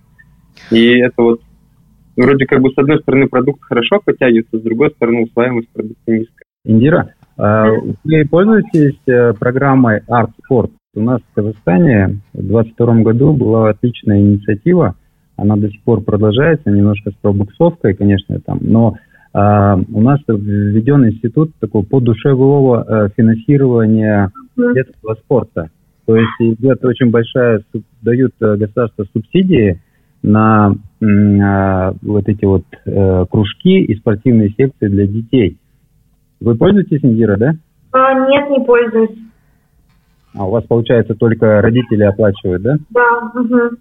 [0.72, 1.42] И это вот
[2.16, 6.46] вроде как бы с одной стороны продукт хорошо подтягивается, с другой стороны усваиваемость продукта низкая.
[6.64, 7.72] Индира, а
[8.04, 10.72] вы пользуетесь э, программой Art Sport?
[10.94, 14.96] У нас в Казахстане в 2022 году была отличная инициатива,
[15.38, 18.98] она до сих пор продолжается, немножко с пробуксовкой, конечно, там, но
[19.34, 25.70] а, у нас введен институт такого подушевого а, финансирования детского спорта.
[26.12, 27.64] То есть идет очень большая,
[28.02, 29.80] дают э, государство субсидии
[30.22, 35.58] на а, вот эти вот а, кружки и спортивные секции для детей.
[36.42, 37.54] Вы пользуетесь, Индира, да?
[37.94, 39.18] А, нет, не пользуюсь.
[40.36, 42.76] А у вас, получается, только родители оплачивают, да?
[42.90, 43.32] Да.
[43.34, 43.78] Угу.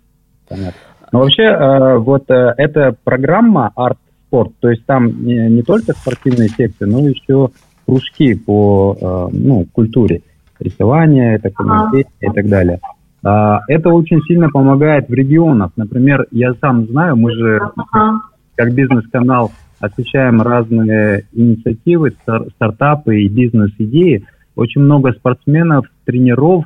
[0.49, 0.81] Понятно.
[1.11, 3.99] Но вообще, э, вот э, эта программа Art
[4.31, 7.51] Sport, то есть там не, не только спортивные секции, но еще
[7.87, 10.23] кружки по э, ну, культуре,
[10.61, 12.81] рисование, это комментирование и так далее.
[13.23, 15.73] А, это очень сильно помогает в регионах.
[15.77, 17.61] Например, я сам знаю, мы же
[18.57, 22.13] как бизнес-канал освещаем разные инициативы,
[22.55, 24.27] стартапы и бизнес-идеи.
[24.55, 26.65] Очень много спортсменов, тренеров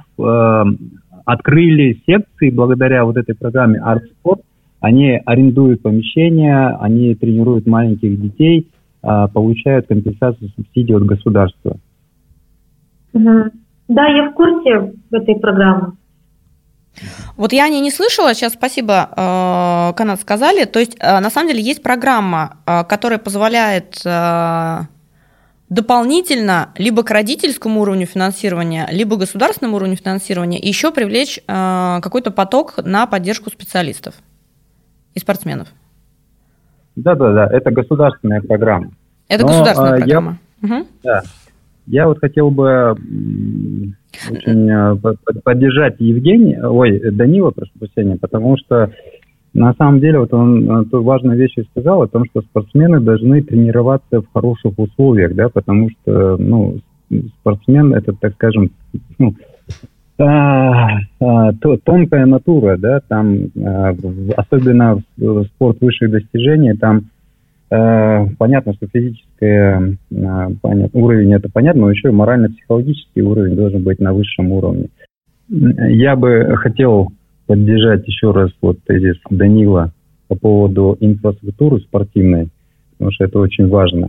[1.24, 4.40] открыли секции благодаря вот этой программе Art Sport.
[4.80, 8.68] Они арендуют помещения, они тренируют маленьких детей,
[9.02, 11.78] а, получают компенсацию субсидий от государства.
[13.14, 13.50] Угу.
[13.88, 15.92] Да, я в курсе этой программы.
[17.36, 20.64] Вот я о ней не слышала, сейчас спасибо, э, Канад сказали.
[20.64, 24.02] То есть, э, на самом деле, есть программа, э, которая позволяет
[25.70, 33.06] дополнительно либо к родительскому уровню финансирования, либо государственному уровню финансирования еще привлечь какой-то поток на
[33.06, 34.14] поддержку специалистов
[35.14, 35.68] и спортсменов.
[36.94, 38.90] Да, да, да, это государственная программа.
[39.26, 40.38] Это Но, государственная а, программа.
[40.62, 40.86] Я, угу.
[41.02, 41.22] Да.
[41.86, 42.94] Я вот хотел бы
[44.30, 44.96] очень э,
[45.42, 48.90] поддержать Евгения, ой, Данила, прошу прощения, потому что
[49.54, 53.40] на самом деле, вот он э, ту важную вещь сказал о том, что спортсмены должны
[53.42, 56.78] тренироваться в хороших условиях, да, потому что, ну,
[57.40, 58.70] спортсмен это, так скажем,
[59.18, 59.34] ну,
[60.18, 61.52] а, а,
[61.84, 63.94] тонкая натура, да, там, а,
[64.36, 67.10] особенно в спорт высших достижений, там
[67.70, 73.82] а, понятно, что физический а, понятно, уровень это понятно, но еще и морально-психологический уровень должен
[73.82, 74.88] быть на высшем уровне.
[75.48, 77.08] Я бы хотел
[77.46, 79.92] поддержать еще раз вот тезис Данила
[80.28, 82.48] по поводу инфраструктуры спортивной,
[82.92, 84.08] потому что это очень важно.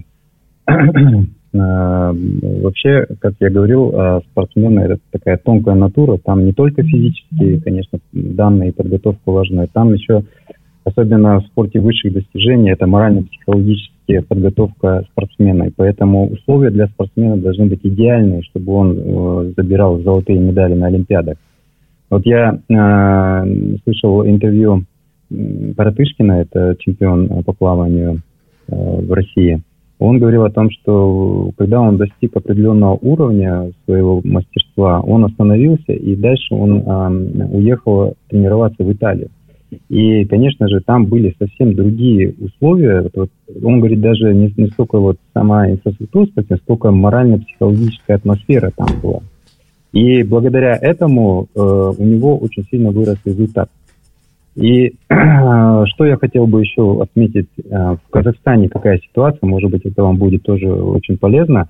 [1.55, 6.17] вообще, как я говорил, спортсмены– это такая тонкая натура.
[6.17, 10.23] Там не только физические, конечно, данные и подготовка важны, там еще,
[10.83, 12.87] особенно в спорте высших достижений, это
[14.05, 15.63] морально-психологическая подготовка спортсмена.
[15.65, 20.87] И поэтому условия для спортсмена должны быть идеальные, чтобы он э, забирал золотые медали на
[20.87, 21.37] Олимпиадах.
[22.09, 24.83] Вот я э, слышал интервью
[25.75, 28.21] Паратышкина, это чемпион по плаванию
[28.67, 29.61] э, в России.
[29.97, 36.15] Он говорил о том, что когда он достиг определенного уровня своего мастерства, он остановился и
[36.15, 39.29] дальше он э, уехал тренироваться в Италию.
[39.89, 43.09] И, конечно же, там были совсем другие условия.
[43.13, 43.29] Вот,
[43.63, 46.27] он говорит, даже не, не столько вот сама инфраструктура,
[46.63, 49.21] сколько морально-психологическая атмосфера там была.
[49.93, 53.69] И благодаря этому э, у него очень сильно вырос результат.
[54.55, 60.03] И что я хотел бы еще отметить, э, в Казахстане какая ситуация, может быть, это
[60.03, 61.69] вам будет тоже очень полезно.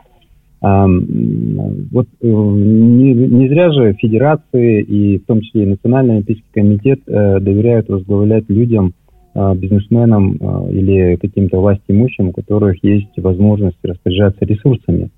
[0.61, 7.01] Вот э, не, не зря же федерации и в том числе и Национальный олимпийский комитет
[7.07, 8.93] э, доверяют возглавлять людям,
[9.35, 15.11] э, бизнесменам э, или каким-то власть имущим, у которых есть возможность распоряжаться ресурсами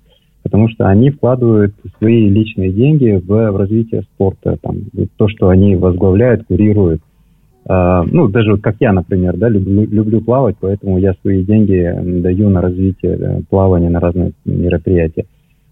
[0.48, 4.76] потому что они вкладывают свои личные деньги в, в развитие спорта, там,
[5.16, 7.02] то, что они возглавляют, курируют.
[7.68, 11.92] Uh, ну, даже вот как я, например, да, люблю, люблю плавать, поэтому я свои деньги
[12.22, 15.26] даю на развитие э, плавания, на разные мероприятия.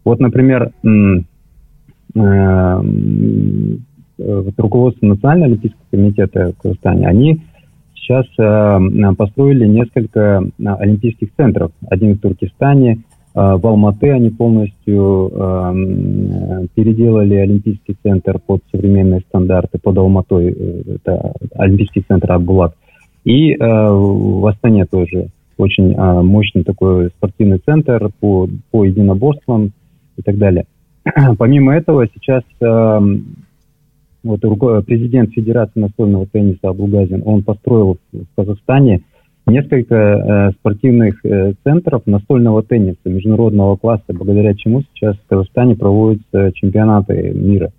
[0.05, 2.83] Вот, например, э,
[4.59, 7.41] руководство Национального олимпийского комитета в Казахстане, они
[7.95, 11.73] сейчас э, построили несколько олимпийских центров.
[11.89, 13.01] Один в Туркестане, а,
[13.37, 21.35] в Алматы они полностью э, переделали Олимпийский центр под современные стандарты, под Алматой, э, это
[21.55, 22.75] Олимпийский центр Аббулат.
[23.25, 29.73] И э, в Астане тоже очень э, мощный такой спортивный центр по, по единоборствам
[30.17, 30.65] и так далее.
[31.39, 33.01] Помимо этого, сейчас э,
[34.23, 34.41] вот,
[34.87, 39.03] президент Федерации настольного тенниса Абулгазин, он построил в Казахстане
[39.47, 46.53] несколько э, спортивных э, центров настольного тенниса международного класса, благодаря чему сейчас в Казахстане проводятся
[46.55, 47.71] чемпионаты мира.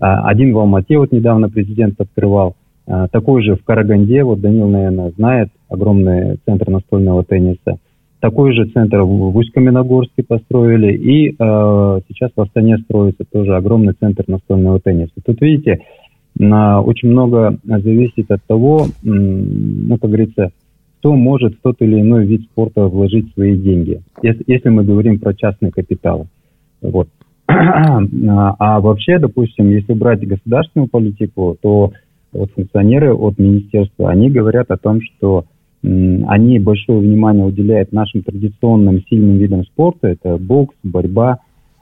[0.00, 4.68] А, один в Алмате вот недавно президент открывал, а, такой же в Караганде, вот Данил,
[4.68, 7.78] наверное, знает, огромный центр настольного тенниса.
[8.20, 11.34] Такой же центр в Усть-Каменогорске построили, и э,
[12.08, 15.12] сейчас в Астане строится тоже огромный центр настольного тенниса.
[15.24, 15.80] Тут, видите,
[16.38, 20.52] на, очень много зависит от того, ну, как говорится,
[21.02, 25.34] кто может в тот или иной вид спорта вложить свои деньги, если, мы говорим про
[25.34, 26.28] частный капитал.
[26.80, 27.08] Вот.
[27.48, 31.92] А вообще, допустим, если брать государственную политику, то
[32.32, 35.44] вот функционеры от министерства, они говорят о том, что
[35.82, 41.40] они большое внимание уделяют нашим традиционным сильным видам спорта, это бокс, борьба,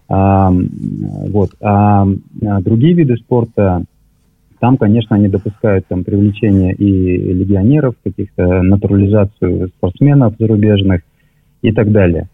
[0.09, 1.51] а, вот.
[1.61, 2.07] а,
[2.43, 3.85] а другие виды спорта,
[4.61, 11.03] там, конечно, они допускают там привлечение и легионеров, каких-то натурализацию спортсменов зарубежных
[11.63, 12.29] и так далее.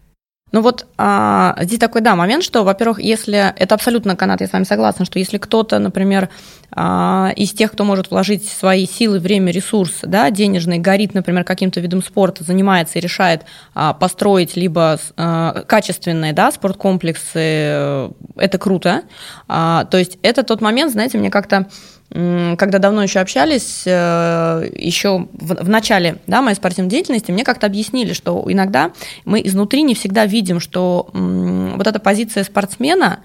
[0.53, 4.53] Ну вот а, здесь такой, да, момент, что, во-первых, если, это абсолютно канат, я с
[4.53, 6.29] вами согласна, что если кто-то, например,
[6.71, 11.81] а, из тех, кто может вложить свои силы, время, ресурс, да, денежный, горит, например, каким-то
[11.81, 19.01] видом спорта, занимается и решает а, построить либо а, качественные, да, спорткомплексы, э, это круто.
[19.49, 21.67] А, то есть это тот момент, знаете, мне как-то
[22.09, 27.67] когда давно еще общались, э, еще в, в начале да, моей спортивной деятельности, мне как-то
[27.67, 28.91] объяснили, что иногда
[29.25, 33.19] мы изнутри не всегда видим, что вот эта позиция спортсмена,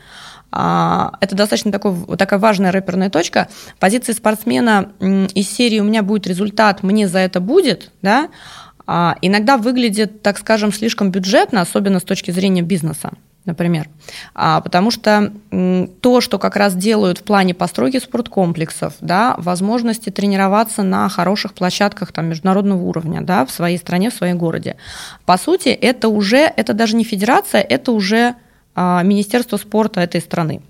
[0.50, 3.48] а, это достаточно такой, такая важная рэперная точка.
[3.78, 8.28] Позиция спортсмена из серии «у меня будет результат, мне за это будет», да,
[8.86, 13.12] а, иногда выглядит, так скажем, слишком бюджетно, особенно с точки зрения бизнеса
[13.44, 13.88] например.
[14.34, 15.32] А, потому что
[16.00, 22.12] то, что как раз делают в плане постройки спорткомплексов, да, возможности тренироваться на хороших площадках
[22.12, 24.76] там, международного уровня да, в своей стране, в своем городе,
[25.26, 28.34] по сути, это уже, это даже не федерация, это уже
[28.74, 30.62] а, Министерство спорта этой страны.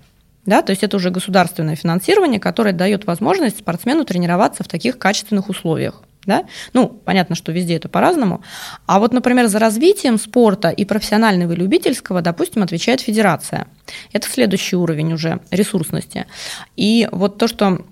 [0.45, 5.47] Да, то есть это уже государственное финансирование, которое дает возможность спортсмену тренироваться в таких качественных
[5.47, 6.03] условиях.
[6.25, 6.45] Да?
[6.73, 8.41] Ну, понятно, что везде это по-разному.
[8.85, 13.67] А вот, например, за развитием спорта и профессионального и любительского, допустим, отвечает федерация.
[14.13, 16.25] Это следующий уровень уже ресурсности.
[16.77, 17.85] И вот то, что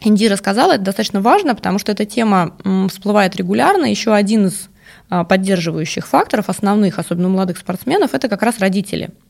[0.00, 2.56] Индира сказала, это достаточно важно, потому что эта тема
[2.90, 3.84] всплывает регулярно.
[3.84, 4.68] Еще один из
[5.10, 9.10] а, поддерживающих факторов, основных, особенно у молодых спортсменов, это как раз родители–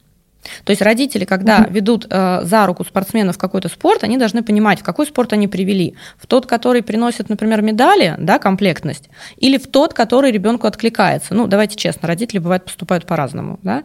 [0.65, 1.73] То есть родители, когда mm-hmm.
[1.73, 5.49] ведут э, за руку спортсмена в какой-то спорт, они должны понимать, в какой спорт они
[5.49, 5.95] привели.
[6.19, 11.35] В тот, который приносит, например, медали, да, комплектность, или в тот, который ребенку откликается.
[11.35, 13.59] Ну, давайте честно, родители бывают поступают по-разному.
[13.63, 13.85] Да?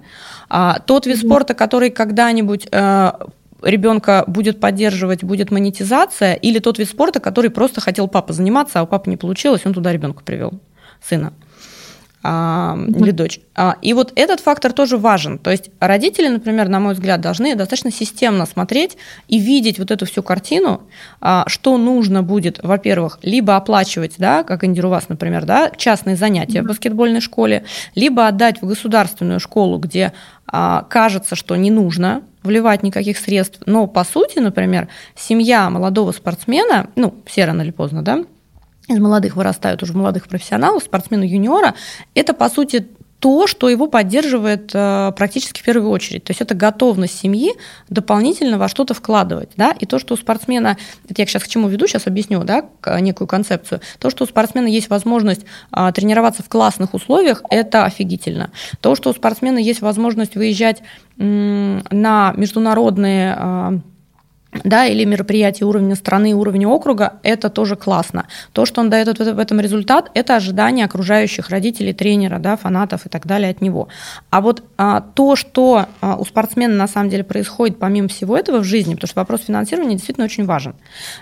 [0.49, 1.26] А тот вид mm-hmm.
[1.26, 3.12] спорта, который когда-нибудь э,
[3.62, 8.84] ребенка будет поддерживать, будет монетизация, или тот вид спорта, который просто хотел папа заниматься, а
[8.84, 10.53] у папы не получилось, он туда ребенка привел,
[11.01, 11.34] сына
[12.22, 13.39] а, или дочь.
[13.55, 15.38] А, и вот этот фактор тоже важен.
[15.38, 18.97] То есть родители, например, на мой взгляд, должны достаточно системно смотреть
[19.30, 20.82] и видеть вот эту всю картину,
[21.22, 26.17] а, что нужно будет, во-первых, либо оплачивать, да, как Индир у вас, например, да, частные
[26.17, 27.63] занятия в баскетбольной школе,
[27.95, 30.13] либо отдать в государственную школу, где
[30.51, 37.13] кажется, что не нужно вливать никаких средств, но по сути, например, семья молодого спортсмена, ну,
[37.28, 38.24] все рано или поздно, да,
[38.89, 41.75] из молодых вырастают уже молодых профессионалов, спортсмена юниора,
[42.15, 42.87] это, по сути,
[43.19, 46.23] то, что его поддерживает э, практически в первую очередь.
[46.23, 47.51] То есть это готовность семьи
[47.89, 49.49] дополнительно во что-то вкладывать.
[49.57, 49.71] Да?
[49.77, 52.65] И то, что у спортсмена, это я сейчас к чему веду, сейчас объясню да,
[53.01, 55.41] некую концепцию, то, что у спортсмена есть возможность
[55.75, 58.51] э, тренироваться в классных условиях, это офигительно.
[58.79, 60.81] То, что у спортсмена есть возможность выезжать
[61.17, 63.79] на международные э,
[64.52, 68.26] да, или мероприятие уровня страны, уровня округа, это тоже классно.
[68.52, 73.10] То, что он дает в этом результат, это ожидание окружающих родителей, тренера, да, фанатов и
[73.10, 73.89] так далее от него.
[74.32, 78.60] А вот а, то, что а, у спортсмена на самом деле происходит помимо всего этого
[78.60, 80.74] в жизни, потому что вопрос финансирования действительно очень важен.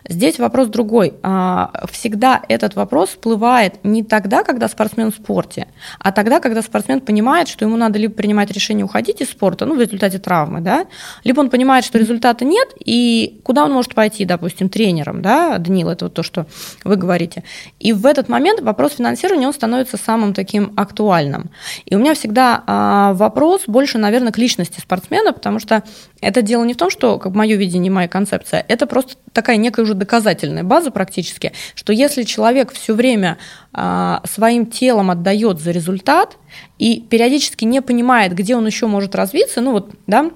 [0.08, 1.14] Здесь вопрос другой.
[1.22, 5.68] А, всегда этот вопрос всплывает не тогда, когда спортсмен в спорте,
[6.00, 9.76] а тогда, когда спортсмен понимает, что ему надо либо принимать решение уходить из спорта, ну,
[9.76, 10.86] в результате травмы, да,
[11.26, 15.58] либо он понимает, что результата нет, и и куда он может пойти, допустим, тренером, да,
[15.58, 16.46] Данил, это вот то, что
[16.84, 17.44] вы говорите.
[17.80, 21.50] И в этот момент вопрос финансирования, он становится самым таким актуальным.
[21.86, 25.84] И у меня всегда а, вопрос больше, наверное, к личности спортсмена, потому что
[26.22, 29.82] это дело не в том, что, как мое видение, моя концепция, это просто такая некая
[29.82, 33.38] уже доказательная база практически, что если человек все время
[33.74, 36.38] а, своим телом отдает за результат
[36.78, 40.30] и периодически не понимает, где он еще может развиться, ну вот, да,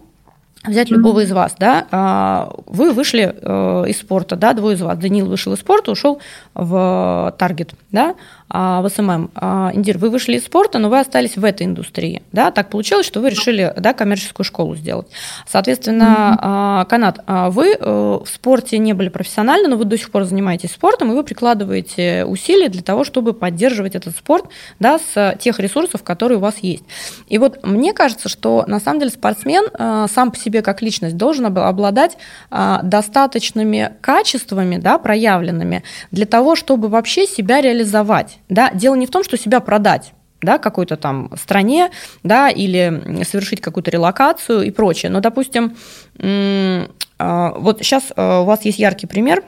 [0.64, 4.97] взять любого из вас, да, а, вы вышли э, из спорта, да, двое из вас,
[4.97, 6.22] Данил вышел из спорта, ушел
[6.53, 8.16] в таргет, да,
[8.52, 9.32] в СММ.
[9.36, 13.06] А, Индир, вы вышли из спорта, но вы остались в этой индустрии, да, так получилось,
[13.06, 15.08] что вы решили, да, коммерческую школу сделать.
[15.47, 20.72] Соответственно, Канат, вы э, в спорте не были профессиональны, но вы до сих пор занимаетесь
[20.72, 24.45] спортом, и вы прикладываете усилия для того, чтобы поддерживать этот спорт,
[24.80, 26.84] да, с тех ресурсов, которые у вас есть.
[27.28, 31.18] И вот мне кажется, что на самом деле спортсмен э, сам по себе как личность
[31.18, 32.18] должен обладать
[32.49, 38.39] а, достаточными качествами, да, проявленными для того, чтобы вообще себя реализовать.
[38.50, 38.72] Да?
[38.74, 41.92] Дело не в том, что себя продать, да, какой-то там стране,
[42.24, 45.12] да, или совершить какую-то релокацию и прочее.
[45.12, 45.76] Но, допустим,
[46.20, 49.44] а, вот сейчас а, у вас есть яркий пример,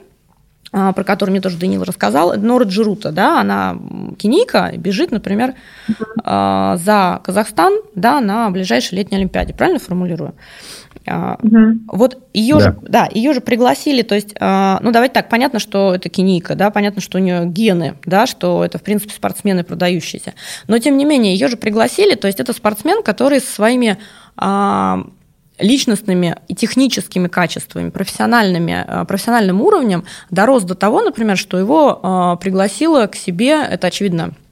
[0.70, 3.78] про который мне тоже Данил рассказал, Нора Джирута, да, она
[4.18, 5.54] кенийка, бежит, например,
[6.16, 10.34] за Казахстан, да, на ближайшей летней Олимпиаде, правильно формулирую?
[11.06, 11.80] Угу.
[11.88, 12.60] Вот ее да.
[12.60, 16.54] же, да, ее же пригласили, то есть, а, ну давайте так, понятно, что это киника,
[16.54, 20.34] да, понятно, что у нее гены, да, что это в принципе спортсмены продающиеся,
[20.66, 23.98] но тем не менее ее же пригласили, то есть это спортсмен, который со своими
[24.36, 25.04] а,
[25.58, 33.14] личностными и техническими качествами, профессиональными, профессиональным уровнем дорос до того, например, что его пригласила к
[33.14, 34.43] себе, это очевидно а,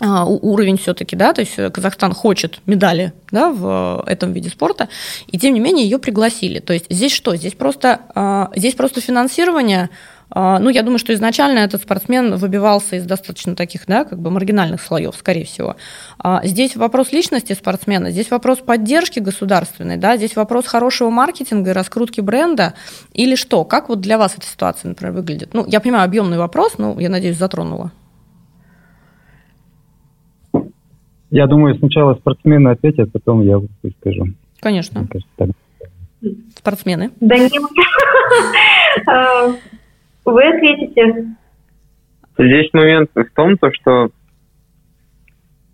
[0.00, 4.88] уровень все-таки, да, то есть Казахстан хочет медали, да, в этом виде спорта,
[5.28, 6.58] и тем не менее ее пригласили.
[6.58, 7.36] То есть здесь что?
[7.36, 9.90] Здесь просто, а, здесь просто финансирование.
[10.30, 14.30] А, ну, я думаю, что изначально этот спортсмен выбивался из достаточно таких, да, как бы
[14.30, 15.76] маргинальных слоев, скорее всего.
[16.42, 22.20] Здесь вопрос личности спортсмена, здесь вопрос поддержки государственной, да, здесь вопрос хорошего маркетинга и раскрутки
[22.20, 22.74] бренда
[23.12, 23.64] или что?
[23.64, 25.50] Как вот для вас эта ситуация, например, выглядит?
[25.54, 27.92] Ну, я понимаю, объемный вопрос, но я надеюсь, затронула.
[31.34, 33.60] Я думаю, сначала спортсмены ответят, потом я
[33.98, 34.26] скажу.
[34.60, 35.04] Конечно.
[35.04, 35.58] кажется,
[36.54, 37.10] Спортсмены.
[37.20, 37.50] Да не
[39.10, 39.48] а,
[40.24, 41.34] Вы ответите.
[42.38, 44.10] Здесь момент в том, то, что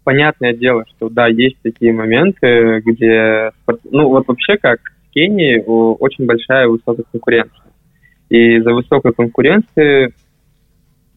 [0.03, 3.51] понятное дело, что да, есть такие моменты, где,
[3.85, 7.67] ну вот вообще как в Кении очень большая высокая конкуренция.
[8.31, 10.15] И за высокой конкуренцией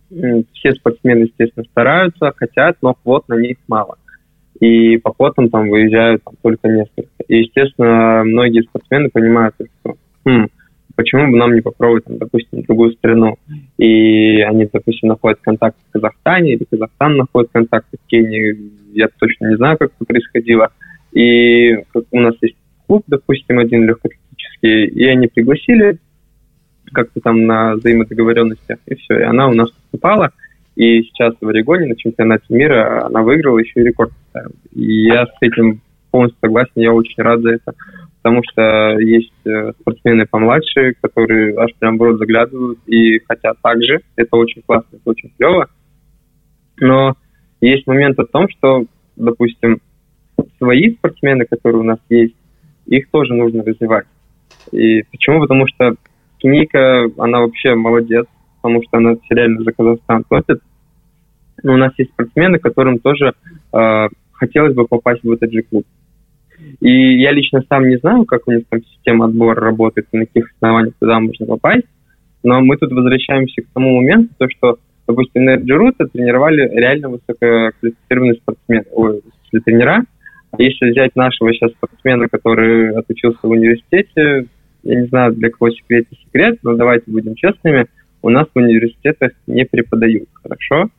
[0.10, 3.96] все спортсмены, естественно, стараются, хотят, но квот на них мало
[4.64, 7.09] и по квотам там выезжают там, только несколько.
[7.28, 10.47] И, естественно, многие спортсмены понимают, что хм,
[10.95, 13.36] почему бы нам не попробовать, там, допустим, другую страну.
[13.78, 18.55] И они, допустим, находят контакт в Казахстане, или Казахстан находит контакт в Кении.
[18.93, 20.70] Я точно не знаю, как это происходило.
[21.11, 21.80] И
[22.11, 22.55] у нас есть
[22.88, 25.97] клуб, допустим, один легкоатлетический, и они пригласили
[26.93, 30.32] как-то там на взаимодоговоренностях, и все, и она у нас поступала,
[30.76, 34.11] и сейчас в Орегоне на чемпионате мира она выиграла, еще и рекорд.
[34.74, 37.74] И я с этим полностью согласен, я очень рад за это,
[38.21, 43.84] потому что есть э, спортсмены помладше, которые аж прям в рот заглядывают и хотят так
[43.84, 44.01] же.
[44.15, 45.67] Это очень классно, это очень клево.
[46.80, 47.15] Но
[47.61, 49.80] есть момент о том, что, допустим,
[50.57, 52.36] свои спортсмены, которые у нас есть,
[52.88, 54.05] их тоже нужно развивать.
[54.71, 55.41] И почему?
[55.41, 55.95] Потому что
[56.43, 58.26] Ника, она вообще молодец,
[58.64, 60.61] потому что она реально за Казахстан топит.
[61.64, 63.34] Но у нас есть спортсмены, которым тоже
[63.74, 65.86] э, хотелось бы попасть в этот же клуб.
[66.80, 70.53] И я лично сам не знаю, как у них там система отбора работает, на каких
[70.53, 71.88] основаниях туда можно попасть.
[72.41, 78.36] Но мы тут возвращаемся к тому моменту, то, что, допустим, на Джирута тренировали реально высококвалифицированные
[78.36, 79.22] спортсмены, ой,
[79.66, 80.05] тренера.
[80.51, 84.47] А если взять нашего сейчас спортсмена, который отучился в университете,
[84.84, 87.86] я не знаю, для кого секрет секрет, но давайте будем честными,
[88.24, 90.89] у нас в университетах не преподают, хорошо?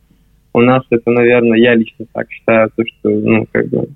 [0.52, 3.88] У нас это, наверное, я лично так считаю, то, что, ну, как бы,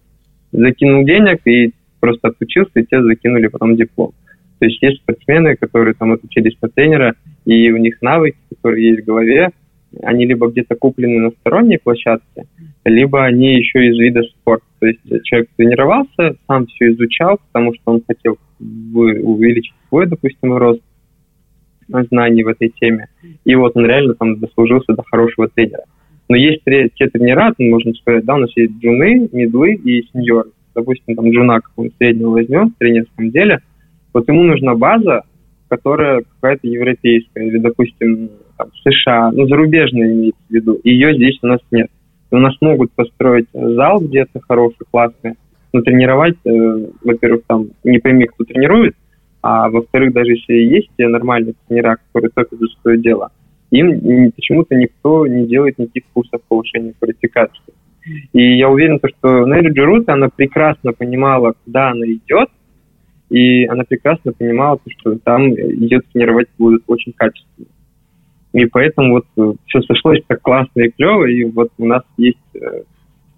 [0.50, 4.12] закинул денег и просто отучился, и тебе закинули потом диплом.
[4.58, 7.14] То есть есть спортсмены, которые там отучились на тренера,
[7.44, 9.50] и у них навыки, которые есть в голове,
[10.02, 12.44] они либо где-то куплены на сторонней площадке,
[12.84, 14.64] либо они еще из вида спорта.
[14.80, 20.82] То есть человек тренировался, сам все изучал, потому что он хотел увеличить свой, допустим, рост
[21.88, 23.08] знаний в этой теме.
[23.44, 25.84] И вот он реально там дослужился до хорошего тренера.
[26.28, 30.50] Но есть те тренера, там, можно сказать, да, у нас есть джуны, медлы и сеньоры.
[30.74, 33.60] Допустим, там джуна какого-нибудь среднего возьмем в тренерском деле,
[34.12, 35.22] вот ему нужна база,
[35.68, 41.46] которая какая-то европейская, или, допустим, там, США, ну, зарубежная имеется в виду, ее здесь у
[41.46, 41.88] нас нет.
[42.30, 45.34] У нас могут построить зал где-то хороший, классный,
[45.72, 48.94] но тренировать, э, во-первых, там не пойми, кто тренирует,
[49.42, 53.30] а во-вторых, даже если есть те нормальные тренера, которые только за свое дело,
[53.70, 57.74] им почему-то никто не делает никаких курсов повышения квалификации.
[58.32, 62.48] И я уверен, что Нелли Джерут, она прекрасно понимала, куда она идет,
[63.28, 67.68] и она прекрасно понимала, что там ее тренировать будут очень качественно.
[68.54, 72.38] И поэтому вот э, все сошлось так классно и клево, и вот у нас есть,
[72.54, 72.82] э,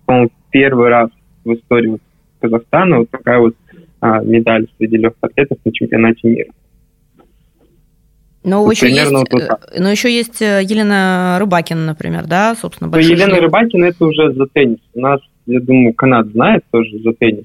[0.06, 1.10] по-моему, первый раз
[1.44, 1.98] в истории
[2.40, 3.56] Казахстана вот такая вот
[4.00, 6.50] а, медаль среди легкоатлетов на чемпионате мира.
[8.42, 9.48] Но, еще есть, вот э,
[9.78, 13.44] но еще есть Елена Рыбакина, например, да, собственно, большой ну, Елена шлем.
[13.44, 14.78] Рыбакина это уже за теннис.
[14.94, 17.44] У нас, я думаю, Канад знает тоже за теннис.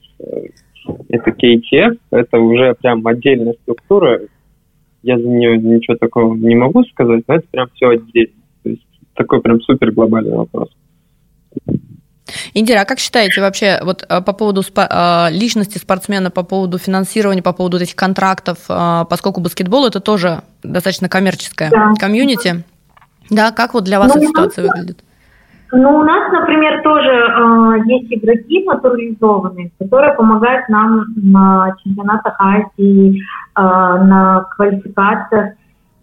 [1.10, 4.22] Это KTF, это уже прям отдельная структура.
[5.04, 8.34] Я за нее ничего такого не могу сказать, но это прям все отдельно.
[8.64, 8.86] То есть
[9.16, 10.70] такой прям супер глобальный вопрос.
[12.54, 16.78] Индира, а как считаете вообще вот э, по поводу спа- э, личности спортсмена, по поводу
[16.78, 21.94] финансирования, по поводу этих контрактов, э, поскольку баскетбол это тоже достаточно коммерческое да.
[22.00, 22.64] комьюнити,
[23.30, 25.04] да, как вот для вас ну, эта ситуация выглядит?
[25.72, 33.20] Ну, у нас, например, тоже э, есть игроки натурализованные, которые помогают нам на чемпионатах Азии,
[33.20, 33.22] э,
[33.56, 35.54] на квалификациях.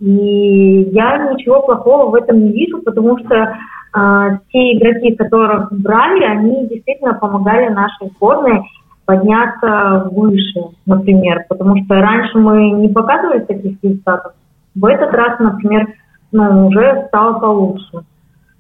[0.01, 3.57] И я ничего плохого в этом не вижу, потому что
[3.95, 8.63] те игроки, которых брали, они действительно помогали нашей сборной
[9.05, 14.33] подняться выше, например, потому что раньше мы не показывали таких результатов.
[14.75, 15.89] В этот раз, например,
[16.31, 18.05] ну, уже стало получше.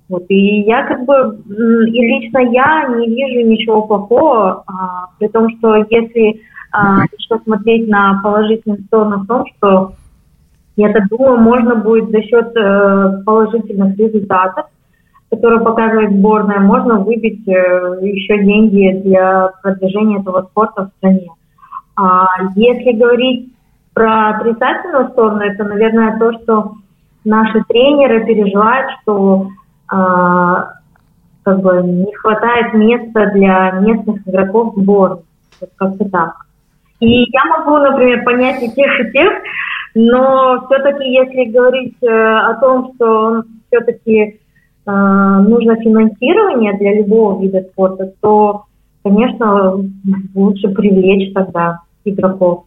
[0.08, 5.48] Вот, и я как бы, и лично я не вижу ничего плохого, а, при том,
[5.56, 9.92] что если а, еще смотреть на положительную сторону в том, что
[10.76, 14.66] я так думаю, можно будет за счет э, положительных результатов
[15.32, 21.30] которую показывает сборная, можно выбить э, еще деньги для продвижения этого спорта в стране.
[21.96, 23.50] А если говорить
[23.94, 26.72] про отрицательную сторону, это, наверное, то, что
[27.24, 29.48] наши тренеры переживают, что
[29.88, 30.74] а,
[31.44, 35.22] как бы не хватает места для местных игроков сборной.
[35.60, 36.34] Вот как-то так.
[37.00, 39.32] И я могу, например, понять и тех, и тех,
[39.94, 44.42] но все-таки, если говорить э, о том, что все-таки а,
[44.86, 48.64] нужно финансирование для любого вида спорта, то,
[49.04, 49.76] конечно,
[50.34, 52.64] лучше привлечь тогда игроков.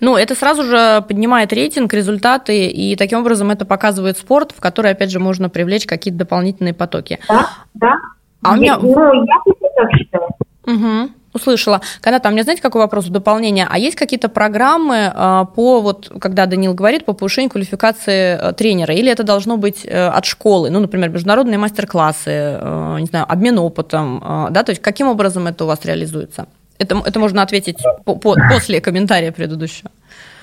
[0.00, 4.90] Ну, это сразу же поднимает рейтинг, результаты, и таким образом это показывает спорт, в который,
[4.90, 7.18] опять же, можно привлечь какие-то дополнительные потоки.
[7.28, 7.94] Да, да.
[8.42, 8.78] А у меня...
[8.78, 9.38] Ну, я
[9.76, 10.28] так считаю.
[10.66, 11.12] Угу.
[11.34, 11.80] Услышала.
[12.00, 13.66] Когда там, мне знаете, какой вопрос в дополнение?
[13.70, 18.94] А есть какие-то программы э, по, вот, когда Данил говорит, по повышению квалификации э, тренера?
[18.94, 20.68] Или это должно быть э, от школы?
[20.70, 22.58] Ну, например, международные мастер-классы,
[23.00, 24.62] не знаю, обмен опытом, да?
[24.62, 26.46] То есть каким образом это у вас реализуется?
[26.78, 29.90] Это, это можно ответить по, по, после комментария предыдущего.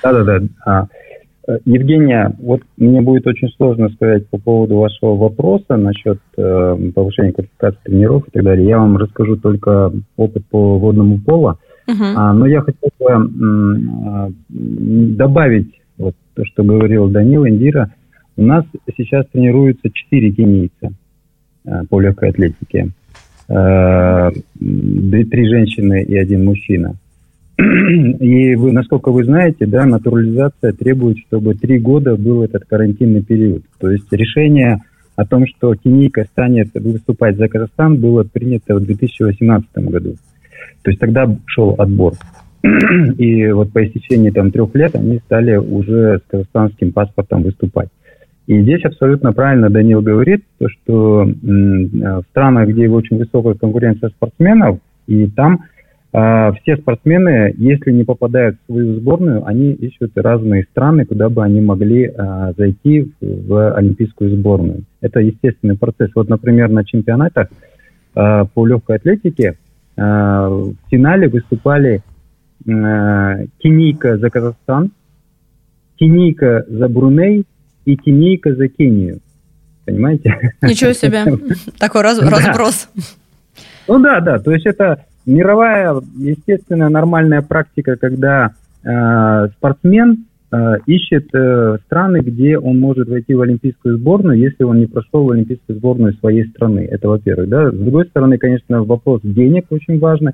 [0.01, 0.87] Да-да-да.
[1.49, 7.31] Э, Евгения, вот мне будет очень сложно сказать по поводу вашего вопроса насчет э, повышения
[7.31, 8.67] квалификации тренеров и так далее.
[8.67, 11.57] Я вам расскажу только опыт по водному полу.
[11.89, 12.13] Uh-huh.
[12.15, 17.91] А, но я хотел бы м, добавить вот то, что говорил Данил Индира.
[18.37, 18.63] У нас
[18.95, 20.91] сейчас тренируются четыре кенийца
[21.65, 22.89] э, по легкой атлетике.
[23.47, 24.29] Э,
[24.59, 26.93] три женщины и один мужчина.
[28.19, 33.63] И вы, насколько вы знаете, да, натурализация требует, чтобы три года был этот карантинный период.
[33.79, 34.77] То есть решение
[35.17, 40.15] о том, что Кенийка станет выступать за Казахстан, было принято в 2018 году.
[40.83, 42.13] То есть тогда шел отбор.
[43.17, 47.89] И вот по истечении там трех лет они стали уже с казахстанским паспортом выступать.
[48.47, 54.79] И здесь абсолютно правильно Данил говорит, то, что в странах, где очень высокая конкуренция спортсменов,
[55.07, 55.65] и там
[56.11, 61.61] все спортсмены, если не попадают в свою сборную, они ищут разные страны, куда бы они
[61.61, 64.85] могли э, зайти в, в олимпийскую сборную.
[65.01, 66.09] Это естественный процесс.
[66.15, 67.49] Вот, например, на чемпионатах
[68.15, 69.57] э, по легкой атлетике
[69.95, 72.01] э, в финале выступали
[72.65, 74.91] э, Кенийка за Казахстан,
[75.97, 77.45] Кенийка за Бруней
[77.85, 79.19] и Кенийка за Кению.
[79.85, 80.53] Понимаете?
[80.63, 81.23] Ничего себе.
[81.77, 82.89] Такой раз, разброс.
[83.87, 84.37] Ну да, да.
[84.37, 88.51] То есть это мировая, естественная, нормальная практика, когда
[88.83, 94.79] э, спортсмен э, ищет э, страны, где он может войти в олимпийскую сборную, если он
[94.79, 96.87] не прошел в олимпийскую сборную своей страны.
[96.89, 97.49] Это во-первых.
[97.49, 97.71] Да?
[97.71, 100.33] С другой стороны, конечно, вопрос денег очень важный.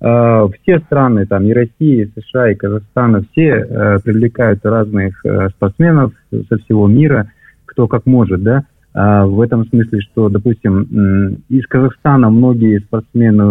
[0.00, 5.48] Э, все страны, там и Россия, и США, и Казахстан, все э, привлекают разных э,
[5.50, 6.12] спортсменов
[6.48, 7.30] со всего мира,
[7.66, 13.44] кто как может, да, в этом смысле, что, допустим, из Казахстана многие спортсмены,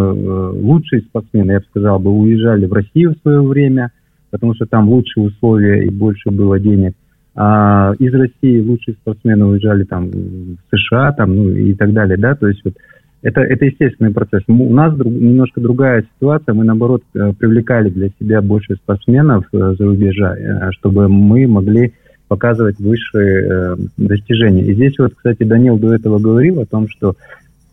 [0.51, 3.91] лучшие спортсмены, я бы сказал, бы уезжали в Россию в свое время,
[4.31, 6.93] потому что там лучшие условия и больше было денег.
[7.35, 12.35] А из России лучшие спортсмены уезжали там в США, там, ну и так далее, да,
[12.35, 12.73] то есть вот
[13.21, 14.43] это, это естественный процесс.
[14.47, 16.53] У нас друг, немножко другая ситуация.
[16.53, 21.93] Мы, наоборот, э, привлекали для себя больше спортсменов э, за рубежа, э, чтобы мы могли
[22.29, 24.63] показывать высшие достижения.
[24.63, 27.15] И здесь вот, кстати, Данил до этого говорил о том, что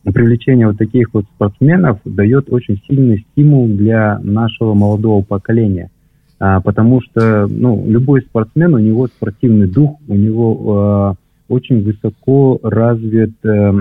[0.03, 5.91] привлечение вот таких вот спортсменов дает очень сильный стимул для нашего молодого поколения.
[6.39, 11.17] А, потому что ну, любой спортсмен, у него спортивный дух, у него
[11.49, 13.73] очень высоко развит э,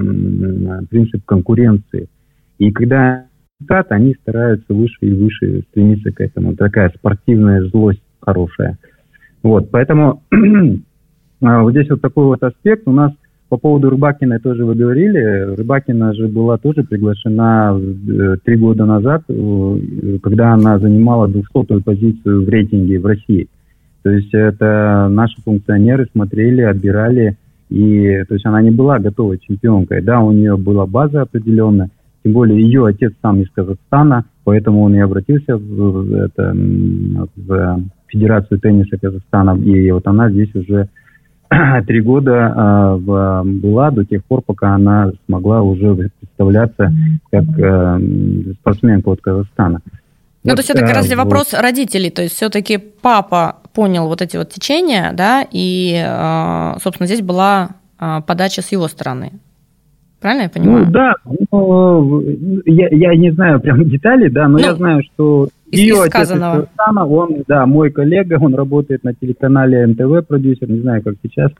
[0.89, 2.07] принцип конкуренции.
[2.57, 3.25] И когда
[3.59, 6.55] результат, они стараются выше и выше стремиться к этому.
[6.55, 8.77] Такая спортивная злость хорошая.
[9.45, 10.23] Вот, поэтому
[11.43, 12.87] а, вот здесь вот такой вот аспект.
[12.87, 13.11] У нас
[13.47, 15.55] по поводу Рыбакиной тоже вы говорили.
[15.55, 22.43] Рыбакина же была тоже приглашена э, три года назад, э, когда она занимала 200-ю позицию
[22.43, 23.47] в рейтинге в России.
[24.01, 27.37] То есть это наши функционеры смотрели, отбирали
[27.69, 30.01] и то есть она не была готовой чемпионкой.
[30.01, 31.91] Да, у нее была база определенная,
[32.25, 36.55] тем более ее отец сам из Казахстана, поэтому он и обратился в, это,
[37.35, 39.55] в Федерацию тенниса Казахстана.
[39.61, 40.89] И вот она здесь уже
[41.85, 46.91] три года э, в, была до тех пор, пока она смогла уже представляться
[47.29, 47.99] как э,
[48.59, 49.81] спортсменка от Казахстана.
[50.43, 51.17] Ну, вот, то есть это как раз вот.
[51.17, 57.05] вопрос родителей, то есть все-таки папа понял вот эти вот течения, да, и, а, собственно,
[57.05, 57.69] здесь была
[57.99, 59.33] а, подача с его стороны.
[60.21, 60.85] Правильно я понимаю?
[60.85, 61.13] Ну, да,
[61.51, 62.21] ну,
[62.65, 65.99] я, я не знаю прям деталей, да, но ну, я знаю, что из, ее из
[66.01, 71.15] отец Казахстана, он, да, мой коллега, он работает на телеканале НТВ, продюсер, не знаю, как
[71.21, 71.51] сейчас.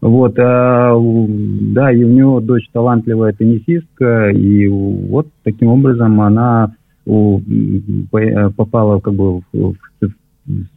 [0.00, 6.74] Вот, а, да, и у него дочь талантливая теннисистка, и вот таким образом она
[7.06, 7.40] у,
[8.56, 10.10] попала как бы в, в, в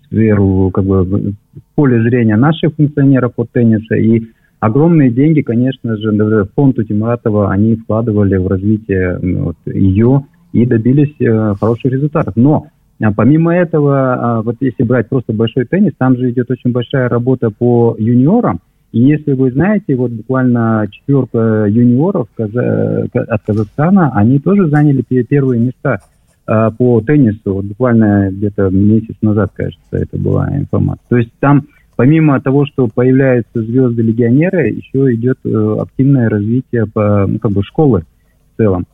[0.07, 1.33] сферу, как бы, в
[1.75, 3.95] поле зрения наших функционеров от тенниса.
[3.95, 4.23] И
[4.59, 11.15] огромные деньги, конечно же, в фонд Утимуратова они вкладывали в развитие вот, ее и добились
[11.19, 12.35] э, хороших результатов.
[12.35, 12.67] Но
[13.01, 17.07] а, помимо этого, а, вот если брать просто большой теннис, там же идет очень большая
[17.07, 18.59] работа по юниорам.
[18.91, 25.99] И если вы знаете, вот буквально четверка юниоров от Казахстана, они тоже заняли первые места
[26.47, 31.05] а, по теннису, вот буквально где-то месяц назад, кажется, это была информация.
[31.07, 31.67] То есть там
[31.99, 38.05] помимо того, что появляются звезды-легионеры, еще идет э, активное развитие по, ну, как бы школы
[38.53, 38.85] в целом.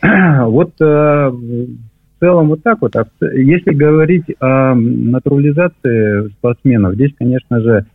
[0.46, 2.94] Вот э, в целом вот так вот.
[2.94, 7.86] А если говорить о натурализации спортсменов, здесь, конечно же,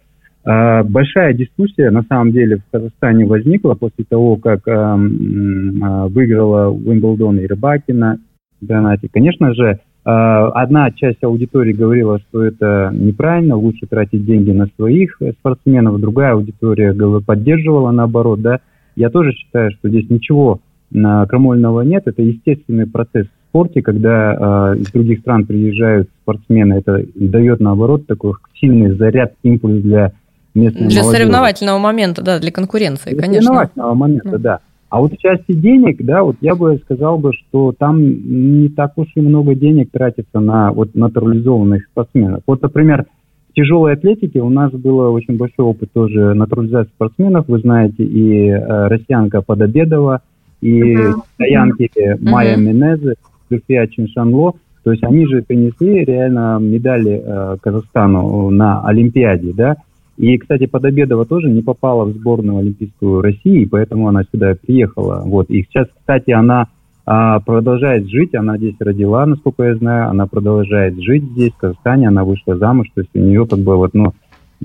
[0.43, 7.47] э, большая дискуссия на самом деле в Казахстане возникла после того, как выиграла Уимблдон и
[7.47, 8.19] Рыбакина,
[8.59, 9.07] чемпионате.
[9.09, 15.99] Конечно же, одна часть аудитории говорила, что это неправильно, лучше тратить деньги на своих спортсменов,
[15.99, 18.59] другая аудитория поддерживала наоборот, да.
[18.95, 20.59] Я тоже считаю, что здесь ничего
[20.91, 27.59] крамольного нет, это естественный процесс в спорте, когда из других стран приезжают спортсмены, это дает
[27.59, 30.13] наоборот такой сильный заряд, импульс для
[30.53, 31.17] местной Для молодежи.
[31.17, 33.47] соревновательного момента, да, для конкуренции, для конечно.
[33.47, 34.37] Соревновательного момента, mm.
[34.39, 34.59] да.
[34.89, 38.97] А вот в части денег, да, вот я бы сказал бы, что там не так
[38.97, 42.41] уж и много денег тратится на вот натурализованных спортсменов.
[42.47, 43.05] Вот, например,
[43.49, 47.47] в тяжелой атлетике у нас был очень большой опыт тоже натурализации спортсменов.
[47.47, 50.21] Вы знаете, и э, россиянка Подобедова,
[50.61, 51.13] и uh-huh.
[51.39, 52.17] uh-huh.
[52.21, 53.15] Майя Менезе,
[53.49, 54.53] Люфия Чиншанло.
[54.83, 59.77] То есть они же принесли реально медали э, Казахстану на Олимпиаде, да.
[60.19, 65.23] И, кстати, Подобедова тоже не попала в сборную Олимпийскую России, поэтому она сюда приехала.
[65.25, 65.49] Вот.
[65.49, 66.67] И сейчас, кстати, она
[67.05, 72.09] а, продолжает жить, она здесь родила, насколько я знаю, она продолжает жить здесь, в Казахстане,
[72.09, 74.13] она вышла замуж, то есть у нее как бы вот, ну,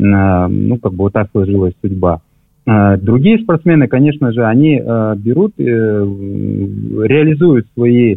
[0.02, 2.20] а, ну как бы вот так сложилась судьба.
[2.66, 8.16] А, другие спортсмены, конечно же, они а, берут, а, реализуют свои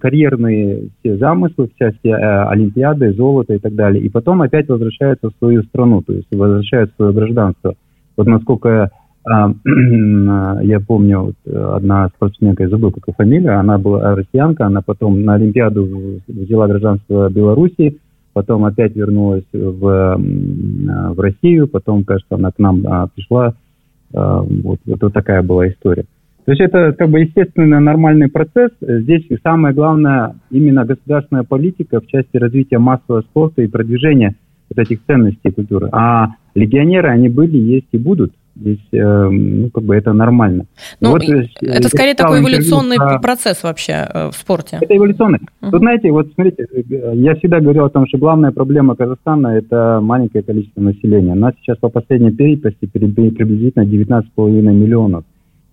[0.00, 5.30] карьерные все замыслы в части а, Олимпиады, золота и так далее, и потом опять возвращаются
[5.30, 7.74] в свою страну, то есть возвращают свое гражданство.
[8.16, 8.90] Вот насколько
[9.24, 9.52] а,
[10.62, 15.34] я помню, вот одна спортсменка, я забыл, какая фамилия, она была россиянка, она потом на
[15.34, 17.98] Олимпиаду взяла гражданство Беларуси,
[18.32, 22.82] потом опять вернулась в, в Россию, потом, кажется, она к нам
[23.14, 23.54] пришла.
[24.12, 26.04] Вот, вот такая была история.
[26.44, 28.70] То есть это как бы естественный нормальный процесс.
[28.80, 34.36] Здесь самое главное именно государственная политика в части развития массового спорта и продвижения
[34.68, 35.88] вот этих ценностей культуры.
[35.92, 38.32] А легионеры, они были, есть и будут.
[38.56, 40.66] Здесь, э, ну, как бы это нормально.
[41.00, 43.18] Ну, вот, э, это скорее такой эволюционный про...
[43.18, 44.78] процесс вообще э, в спорте.
[44.80, 45.40] Это эволюционный.
[45.60, 45.72] Uh-huh.
[45.72, 46.68] Тут, знаете, вот смотрите,
[47.14, 51.32] я всегда говорил о том, что главная проблема Казахстана– это маленькое количество населения.
[51.32, 55.24] У нас сейчас по последней переписи приблизительно 19,5 миллионов.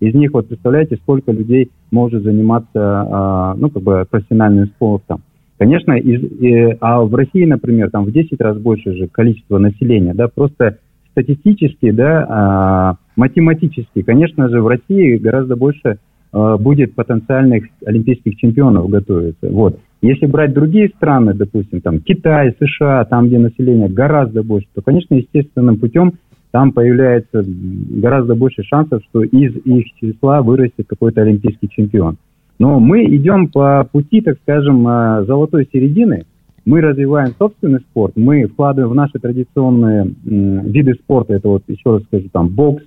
[0.02, 5.22] Из них, вот представляете, сколько людей может заниматься, а, ну, как бы профессиональным спортом.
[5.58, 10.12] Конечно, из, и, а в России, например, там в 10 раз больше же количество населения,
[10.12, 10.78] да, просто
[11.12, 15.98] статистически, да, а, математически, конечно же, в России гораздо больше
[16.32, 19.50] а, будет потенциальных олимпийских чемпионов готовиться.
[19.50, 19.78] Вот.
[20.00, 25.14] Если брать другие страны, допустим, там Китай, США, там, где население гораздо больше, то, конечно,
[25.14, 26.14] естественным путем
[26.52, 32.18] там появляется гораздо больше шансов, что из их числа вырастет какой-то олимпийский чемпион.
[32.58, 36.26] Но мы идем по пути, так скажем, э, золотой середины.
[36.64, 42.04] Мы развиваем собственный спорт, мы вкладываем в наши традиционные виды спорта, это вот еще раз
[42.04, 42.84] скажу, там бокс,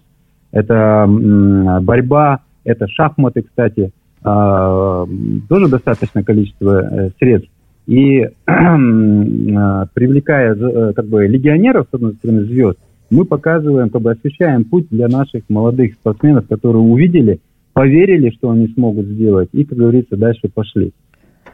[0.54, 1.06] это
[1.82, 3.92] борьба, это шахматы, кстати,
[4.24, 5.06] а,
[5.50, 7.52] тоже достаточное количество э, средств.
[7.86, 10.56] И э, привлекая
[10.94, 12.80] как бы легионеров, с одной стороны, звезд,
[13.16, 17.40] мы показываем, как бы освещаем путь для наших молодых спортсменов, которые увидели,
[17.74, 20.92] поверили, что они смогут сделать, и, как говорится, дальше пошли.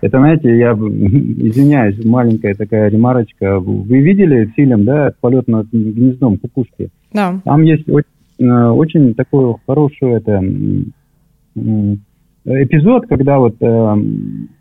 [0.02, 3.60] Это, знаете, я извиняюсь, маленькая такая ремарочка.
[3.60, 6.90] Вы видели фильм, да, «Полет над гнездом кукушки»?
[7.14, 7.40] Да.
[7.46, 8.08] Там есть очень,
[8.40, 10.42] э, очень такой хороший это,
[12.46, 13.96] эпизод, когда вот э,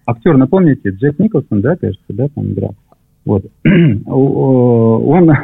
[0.07, 2.75] актер, напомните, Джек Николсон, да, кажется, да, там играл.
[3.31, 3.45] Вот.
[4.07, 5.37] Он э,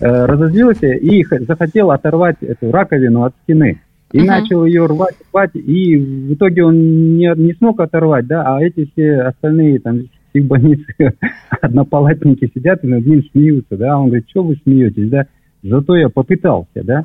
[0.00, 3.80] разозлился и захотел оторвать эту раковину от стены.
[4.10, 4.24] И uh-huh.
[4.24, 8.88] начал ее рвать, рвать, и в итоге он не, не смог оторвать, да, а эти
[8.90, 10.00] все остальные там
[10.32, 10.86] в больнице
[11.60, 15.26] однопалатники сидят и над ним смеются, да, он говорит, что вы смеетесь, да,
[15.62, 17.04] зато я попытался, да.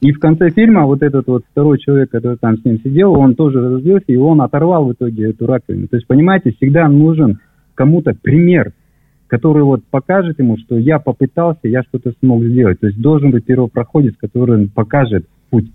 [0.00, 3.34] И в конце фильма вот этот вот второй человек, который там с ним сидел, он
[3.34, 5.88] тоже разозлился, и он оторвал в итоге эту раковину.
[5.88, 7.40] То есть, понимаете, всегда нужен
[7.74, 8.72] кому-то пример,
[9.34, 12.78] который вот покажет ему, что я попытался, я что-то смог сделать.
[12.78, 15.72] То есть должен быть первопроходец, который покажет путь.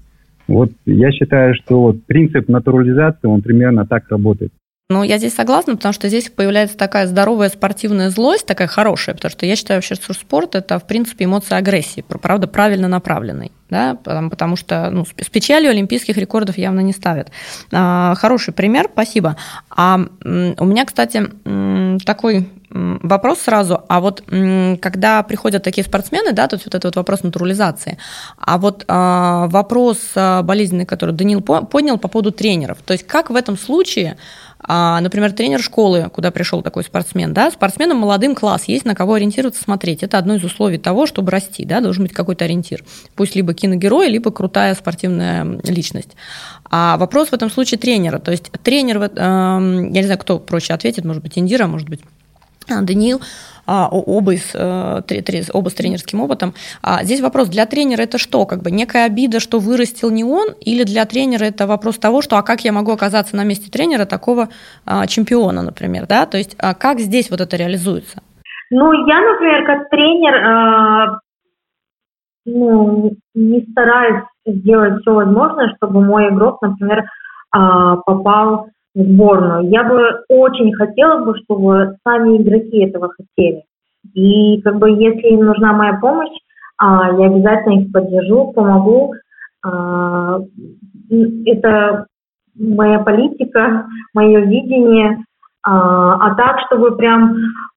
[0.47, 4.53] Вот я считаю, что вот принцип натурализации, он примерно так работает.
[4.92, 9.30] Ну, я здесь согласна, потому что здесь появляется такая здоровая спортивная злость, такая хорошая, потому
[9.30, 14.00] что я считаю вообще, что спорт– это, в принципе, эмоция агрессии, правда, правильно направленной, да,
[14.04, 17.30] потому, потому что ну, с печалью олимпийских рекордов явно не ставят.
[17.72, 19.38] А, хороший пример, спасибо.
[19.70, 21.24] А у меня, кстати,
[22.04, 24.24] такой вопрос сразу, а вот
[24.82, 28.00] когда приходят такие спортсмены, да, тут вот этот вот вопрос натурализации,
[28.38, 33.30] а вот а, вопрос а, болезненный, который Данил поднял по поводу тренеров, то есть как
[33.30, 34.18] в этом случае
[34.62, 39.14] а, например, тренер школы, куда пришел такой спортсмен, да, спортсменам молодым класс, есть на кого
[39.14, 40.03] ориентироваться, смотреть.
[40.03, 42.84] Это одно из условий того, чтобы расти, да, должен быть какой-то ориентир.
[43.16, 46.12] Пусть либо киногерой, либо крутая спортивная личность.
[46.70, 48.20] А вопрос в этом случае тренера.
[48.20, 52.01] То есть тренер, эм, я не знаю, кто проще ответит, может быть, Индира, может быть,
[52.68, 53.22] Даниил,
[53.91, 56.53] оба, из, оба с тренерским опытом.
[57.01, 58.45] Здесь вопрос, для тренера это что?
[58.45, 62.38] Как бы некая обида, что вырастил не он, или для тренера это вопрос того, что
[62.38, 64.49] а как я могу оказаться на месте тренера такого
[65.07, 66.26] чемпиона, например, да?
[66.26, 68.22] То есть как здесь вот это реализуется?
[68.72, 71.20] Ну, я, например, как тренер,
[72.45, 77.03] ну, не стараюсь сделать все возможное, чтобы мой игрок, например,
[77.51, 79.70] попал сборную.
[79.70, 83.64] Я бы очень хотела бы, чтобы сами игроки этого хотели.
[84.14, 86.36] И как бы если им нужна моя помощь,
[86.78, 89.14] а, я обязательно их поддержу, помогу.
[89.64, 90.40] А,
[91.46, 92.06] это
[92.56, 95.24] моя политика, мое видение.
[95.62, 97.36] А, а так, чтобы прям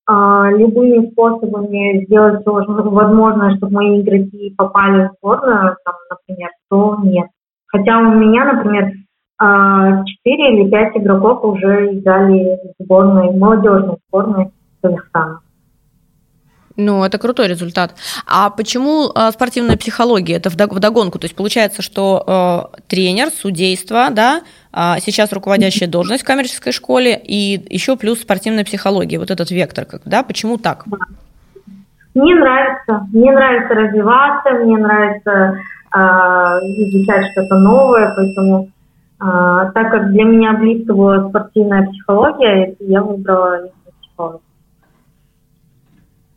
[0.09, 7.29] любыми способами сделать все возможное, чтобы мои игроки попали в сборную, там, например, то нет.
[7.69, 8.93] Хотя у меня, например,
[10.07, 15.41] четыре или пять игроков уже играли в сборной, молодежной сборной Казахстана.
[16.77, 17.95] Ну, это крутой результат.
[18.27, 20.37] А почему э, спортивная психология?
[20.37, 21.19] Это вдогонку.
[21.19, 24.41] То есть получается, что э, тренер, судейство, да,
[24.73, 29.19] э, сейчас руководящая должность в коммерческой школе, и еще плюс спортивная психология.
[29.19, 30.23] Вот этот вектор, как, да?
[30.23, 30.87] Почему так?
[32.15, 33.07] Мне нравится.
[33.13, 35.59] Мне нравится развиваться, мне нравится
[35.95, 38.71] э, изучать что-то новое, поэтому
[39.25, 43.69] а, так как для меня близко была спортивная психология, я выбрала
[44.01, 44.41] психологию.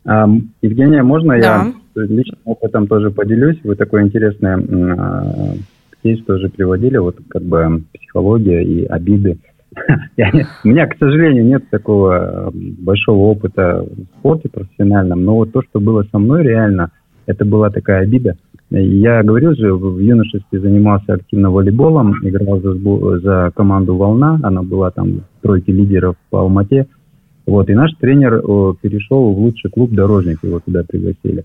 [0.04, 0.28] А,
[0.62, 1.36] Евгения, можно да.
[1.36, 3.58] я личным опытом тоже поделюсь?
[3.64, 5.56] Вы такой интересный э,
[6.00, 9.38] кейс тоже приводили, вот как бы психология и обиды.
[10.64, 15.80] У меня, к сожалению, нет такого большого опыта в спорте профессиональном, но вот то, что
[15.80, 16.92] было со мной реально,
[17.26, 18.36] это была такая обида.
[18.70, 22.74] Я говорил же, в юношестве занимался активно волейболом, играл за,
[23.20, 26.88] за команду «Волна», она была там в тройке лидеров по Алмате.
[27.46, 28.42] Вот, и наш тренер
[28.80, 31.44] перешел в лучший клуб «Дорожник», его туда пригласили.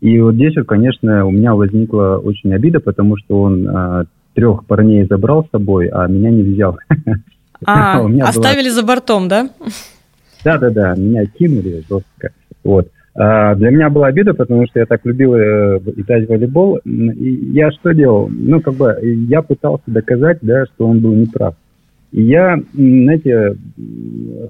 [0.00, 4.04] И вот здесь, конечно, у меня возникла очень обида, потому что он а,
[4.34, 6.78] трех парней забрал с собой, а меня не взял.
[7.64, 9.50] А, оставили за бортом, да?
[10.44, 12.30] Да-да-да, меня кинули жестко.
[12.62, 12.88] Вот.
[13.18, 16.76] А, для меня была обида, потому что я так любил э, играть в волейбол.
[16.84, 18.28] И я что делал?
[18.28, 21.54] Ну, как бы, я пытался доказать, да, что он был неправ.
[22.12, 23.56] И я, знаете,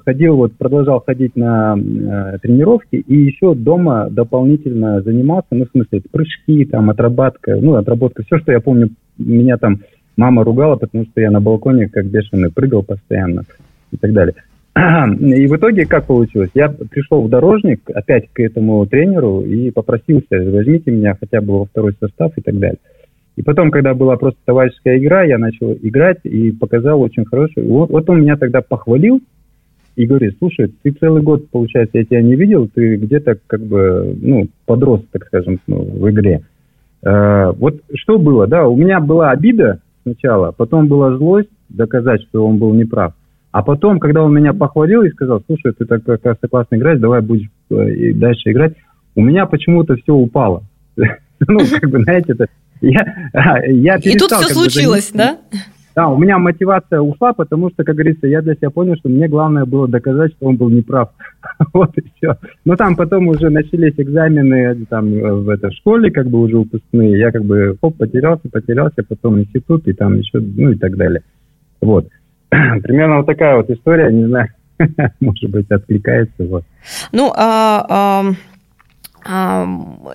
[0.05, 6.03] ходил, вот продолжал ходить на э, тренировки и еще дома дополнительно занимался, ну, в смысле,
[6.11, 9.81] прыжки, там, отработка, ну, отработка, все, что я помню, меня там
[10.17, 13.43] мама ругала, потому что я на балконе как бешеный прыгал постоянно
[13.93, 14.35] и так далее.
[14.77, 16.51] И в итоге как получилось?
[16.53, 21.64] Я пришел в дорожник опять к этому тренеру и попросился, возьмите меня хотя бы во
[21.64, 22.79] второй состав и так далее.
[23.37, 27.68] И потом, когда была просто товарищеская игра, я начал играть и показал очень хорошую.
[27.68, 29.20] Вот, вот он меня тогда похвалил
[29.95, 34.14] и говорит, слушай, ты целый год, получается, я тебя не видел, ты где-то как бы,
[34.20, 36.43] ну, подрос, так скажем, ну, в игре.
[37.03, 42.47] Э, вот что было, да, у меня была обида сначала, потом была злость доказать, что
[42.47, 43.14] он был неправ.
[43.57, 47.22] А потом, когда он меня похвалил и сказал, слушай, ты так как классно играешь, давай
[47.22, 48.74] будешь э, дальше играть,
[49.14, 50.64] у меня почему-то все упало.
[51.48, 52.46] Ну, как бы, знаете, это...
[52.82, 55.38] Я, я и тут все случилось, да?
[55.94, 59.26] Да, у меня мотивация ушла, потому что, как говорится, я для себя понял, что мне
[59.26, 61.12] главное было доказать, что он был неправ.
[61.72, 62.36] вот и все.
[62.66, 67.18] Но там потом уже начались экзамены там в этой школе, как бы уже выпускные.
[67.18, 71.22] Я как бы хоп, потерялся, потерялся, потом институт и там еще, ну и так далее.
[71.80, 72.09] Вот.
[72.82, 74.49] Примерно вот такая вот история, не знаю,
[75.20, 76.44] может быть, откликается.
[76.44, 76.64] Вот.
[77.12, 78.34] Ну, а, а...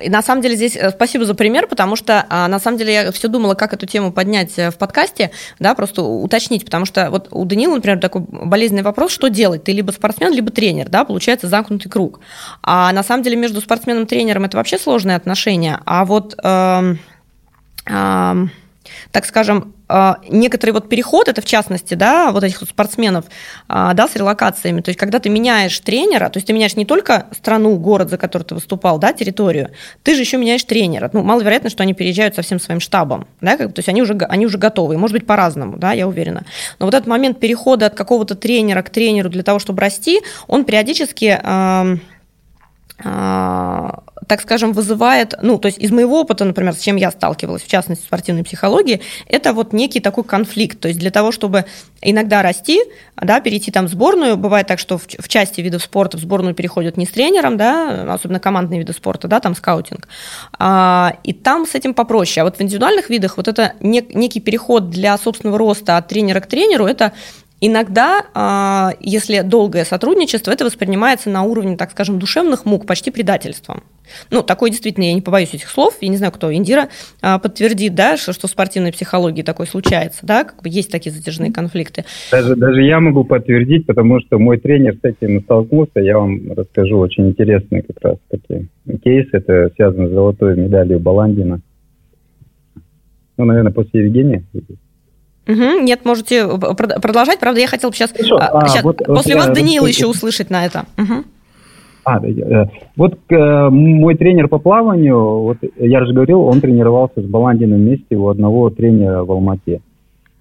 [0.01, 2.93] И на самом деле здесь э, спасибо за пример, потому что а, на самом деле
[2.93, 7.09] я все думала, как эту тему поднять э, в подкасте, да, просто уточнить, потому что
[7.09, 9.65] вот у Данила, например, такой болезненный вопрос, что делать?
[9.65, 12.21] Ты либо спортсмен, либо тренер, да, получается замкнутый круг.
[12.63, 16.35] А на самом деле между спортсменом и тренером это вообще сложные отношения, а вот...
[16.41, 16.95] Э,
[17.89, 18.45] э,
[19.11, 23.25] так скажем, а, некоторый вот переход, это в частности, да, вот этих спортсменов,
[23.67, 26.85] а, да, с релокациями, то есть когда ты меняешь тренера, то есть ты меняешь не
[26.85, 29.71] только страну, город, за который ты выступал, да, территорию,
[30.03, 31.09] ты же еще меняешь тренера.
[31.13, 34.13] Ну, маловероятно, что они переезжают со всем своим штабом, да, как, то есть они уже,
[34.29, 36.45] они уже готовы, может быть, по-разному, да, я уверена.
[36.79, 40.63] Но вот этот момент перехода от какого-то тренера к тренеру для того, чтобы расти, он
[40.63, 41.97] периодически а,
[43.03, 47.67] так скажем, вызывает, ну, то есть из моего опыта, например, с чем я сталкивалась, в
[47.67, 50.79] частности, в спортивной психологии, это вот некий такой конфликт.
[50.79, 51.65] То есть для того, чтобы
[52.01, 52.81] иногда расти,
[53.15, 56.53] да, перейти там в сборную, бывает так, что в, в части видов спорта в сборную
[56.55, 60.07] переходят не с тренером, да, особенно командные виды спорта, да, там скаутинг,
[60.57, 62.41] а, и там с этим попроще.
[62.41, 66.39] А вот в индивидуальных видах вот это нек, некий переход для собственного роста от тренера
[66.39, 67.13] к тренеру, это
[67.63, 73.83] Иногда, а, если долгое сотрудничество, это воспринимается на уровне, так скажем, душевных мук, почти предательством.
[74.31, 76.89] Ну, такое действительно, я не побоюсь этих слов, я не знаю, кто, Индира
[77.21, 81.11] а, подтвердит, да, что, что в спортивной психологии такое случается, да, как бы есть такие
[81.11, 82.03] затяжные конфликты.
[82.31, 86.97] Даже, даже я могу подтвердить, потому что мой тренер с этим столкнулся, я вам расскажу
[86.97, 88.69] очень интересный как раз таки
[89.03, 91.61] кейс, это связано с золотой медалью Баландина.
[93.37, 94.43] Ну, наверное, после Евгения.
[95.47, 96.47] Угу, нет, можете
[97.01, 97.39] продолжать.
[97.39, 100.65] Правда, я хотел сейчас, Хорошо, а, сейчас вот, после вот вас Даниил еще услышать на
[100.65, 100.85] это.
[100.97, 101.23] Угу.
[102.03, 102.65] А, э,
[102.95, 108.15] вот э, мой тренер по плаванию, вот я же говорил, он тренировался с Баландином вместе
[108.15, 109.81] у одного тренера в Алмате.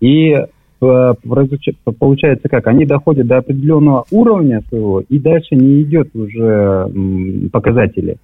[0.00, 0.46] И э,
[0.80, 6.90] получается как, они доходят до определенного уровня своего, и дальше не идет уже
[7.52, 8.16] показатели.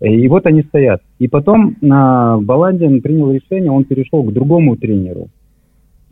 [0.00, 1.00] И вот они стоят.
[1.18, 5.28] И потом на Баландин принял решение, он перешел к другому тренеру.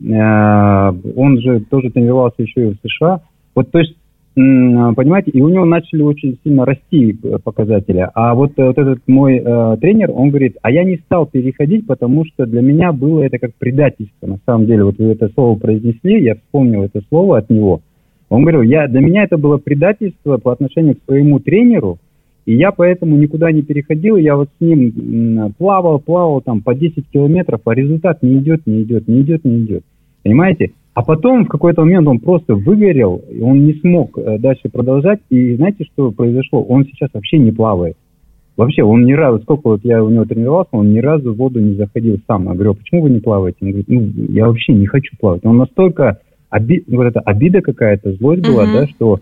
[0.01, 3.21] Э, он же тоже тренировался еще и в США.
[3.53, 3.95] Вот, то есть,
[4.35, 8.09] понимаете, и у него начали очень сильно расти показатели.
[8.13, 12.25] А вот, вот этот мой э, тренер, он говорит, а я не стал переходить, потому
[12.25, 14.27] что для меня было это как предательство.
[14.27, 17.81] На самом деле, вот вы это слово произнесли, я вспомнил это слово от него.
[18.29, 21.99] Он говорил, я, для меня это было предательство по отношению к своему тренеру,
[22.45, 27.05] и я поэтому никуда не переходил, я вот с ним плавал, плавал там по 10
[27.11, 29.83] километров, а результат не идет, не идет, не идет, не идет.
[30.23, 30.71] Понимаете?
[30.93, 35.19] А потом в какой-то момент он просто выгорел, он не смог э, дальше продолжать.
[35.29, 36.63] И знаете, что произошло?
[36.63, 37.97] Он сейчас вообще не плавает.
[38.55, 41.59] Вообще, он ни разу, сколько вот я у него тренировался, он ни разу в воду
[41.59, 42.45] не заходил сам.
[42.45, 43.57] Я говорю, «А почему вы не плаваете?
[43.61, 45.43] Он говорит, ну, я вообще не хочу плавать.
[45.43, 46.83] Он настолько, оби...
[46.87, 48.73] вот эта обида какая-то, злость была, uh-huh.
[48.73, 49.19] да, что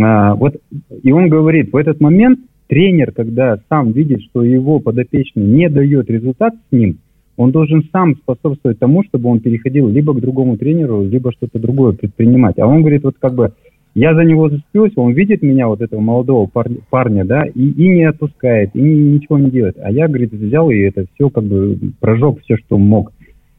[0.00, 0.56] а, вот,
[1.02, 2.40] и он говорит, в этот момент
[2.72, 7.00] тренер, когда сам видит, что его подопечный не дает результат с ним,
[7.36, 11.92] он должен сам способствовать тому, чтобы он переходил либо к другому тренеру, либо что-то другое
[11.92, 12.58] предпринимать.
[12.58, 13.52] А он говорит, вот как бы,
[13.94, 17.88] я за него заступился, он видит меня, вот этого молодого парня, парня да, и, и
[17.88, 19.76] не отпускает, и ничего не делает.
[19.78, 23.12] А я, говорит, взял и это все как бы прожег все, что мог.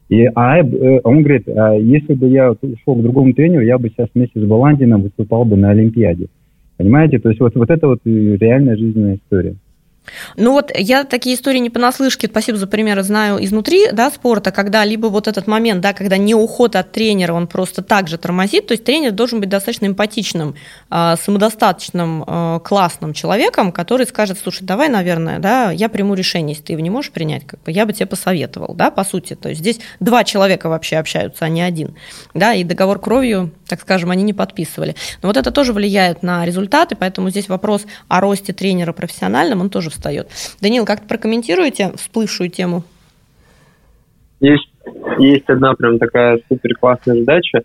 [0.08, 3.90] И, а э, он говорит, а если бы я ушел к другому тренеру, я бы
[3.90, 6.26] сейчас вместе с Баландином выступал бы на Олимпиаде.
[6.76, 7.18] Понимаете?
[7.18, 9.56] То есть вот, вот это вот реальная жизненная история.
[10.36, 14.84] Ну вот я такие истории не понаслышке, спасибо за примеры, знаю изнутри да, спорта, когда
[14.84, 18.66] либо вот этот момент, да, когда не уход от тренера, он просто так же тормозит,
[18.66, 20.54] то есть тренер должен быть достаточно эмпатичным,
[20.90, 26.64] а, самодостаточным, а, классным человеком, который скажет, слушай, давай, наверное, да, я приму решение, если
[26.64, 29.48] ты его не можешь принять, как бы, я бы тебе посоветовал, да, по сути, то
[29.48, 31.96] есть здесь два человека вообще общаются, а не один,
[32.34, 34.94] да, и договор кровью, так скажем, они не подписывали.
[35.22, 39.70] Но вот это тоже влияет на результаты, поэтому здесь вопрос о росте тренера профессиональном, он
[39.70, 40.28] тоже встает.
[40.60, 42.84] Данил, как-то прокомментируете всплывшую тему?
[44.40, 44.68] Есть,
[45.18, 47.62] есть одна прям такая супер классная задача.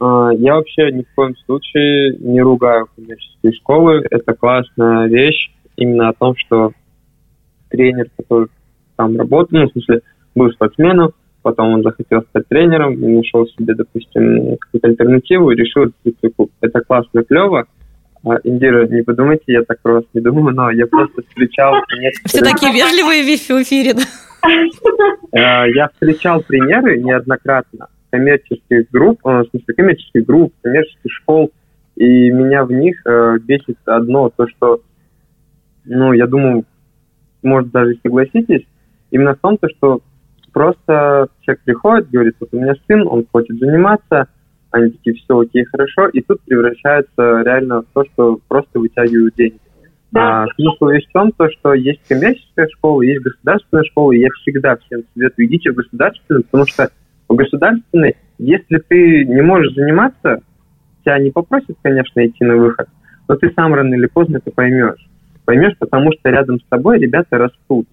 [0.00, 4.04] А, я вообще ни в коем случае не ругаю коммерческие школы.
[4.10, 6.72] Это классная вещь именно о том, что
[7.68, 8.48] тренер, который
[8.96, 10.00] там работал, ну, в смысле,
[10.34, 11.12] был спортсменом,
[11.42, 16.50] потом он захотел стать тренером, нашел себе, допустим, какую-то альтернативу и решил открыть свой клуб.
[16.60, 17.66] Это классно, клево,
[18.44, 21.74] Индира, не подумайте, я так про вас не думаю, но я просто встречал...
[22.24, 23.94] Все такие вежливые в эфире?
[25.32, 31.52] Э, я встречал примеры неоднократно коммерческих групп, э, в смысле коммерческих групп, коммерческих школ,
[31.96, 34.80] и меня в них э, бесит одно, то, что,
[35.84, 36.64] ну, я думаю,
[37.42, 38.66] может, даже согласитесь,
[39.10, 40.00] именно в том, то, что
[40.52, 44.28] просто человек приходит, говорит, вот у меня сын, он хочет заниматься,
[44.76, 49.58] они такие, все окей, хорошо, и тут превращается реально в то, что просто вытягивают деньги.
[50.12, 50.44] Да.
[50.44, 54.28] А, смысл весь в том, то, что есть коммерческая школа, есть государственная школа, и я
[54.40, 56.90] всегда всем советую, идите в государственную, потому что
[57.28, 60.40] в государственной, если ты не можешь заниматься,
[61.04, 62.88] тебя не попросят, конечно, идти на выход,
[63.28, 65.08] но ты сам рано или поздно это поймешь.
[65.44, 67.86] Поймешь, потому что рядом с тобой ребята растут.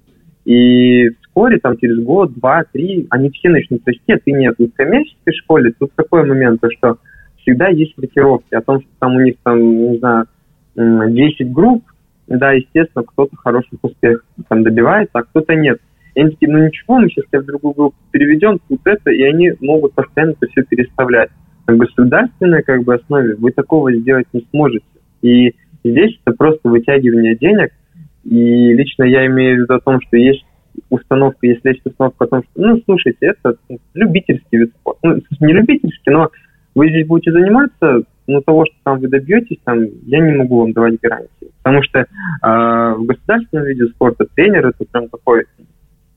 [0.46, 4.56] И вскоре, там, через год, два, три, они все начнут расти, а ты нет.
[4.60, 7.00] И в коммерческой школе тут такой момент, то, что
[7.38, 10.28] всегда есть рокировки о том, что там у них, там, не знаю,
[10.76, 11.84] 10 групп,
[12.28, 15.80] да, естественно, кто-то хороших успехов там добивается, а кто-то нет.
[16.16, 19.24] И они такие, ну ничего, мы сейчас тебя в другую группу переведем, тут это, и
[19.24, 21.32] они могут постоянно это все переставлять.
[21.68, 24.86] На государственной как бы основе вы такого сделать не сможете.
[25.22, 27.72] И здесь это просто вытягивание денег,
[28.24, 30.46] и лично я имею в виду о том, что есть
[30.90, 33.56] установка, если есть установка о том, что, ну, слушайте, это
[33.94, 35.00] любительский вид спорта.
[35.04, 36.30] Ну, не любительский, но
[36.76, 40.74] вы здесь будете заниматься, но того, что там вы добьетесь, там, я не могу вам
[40.74, 41.52] давать гарантии.
[41.62, 42.06] Потому что э,
[42.42, 45.46] в государственном виде спорта тренер это прям такой,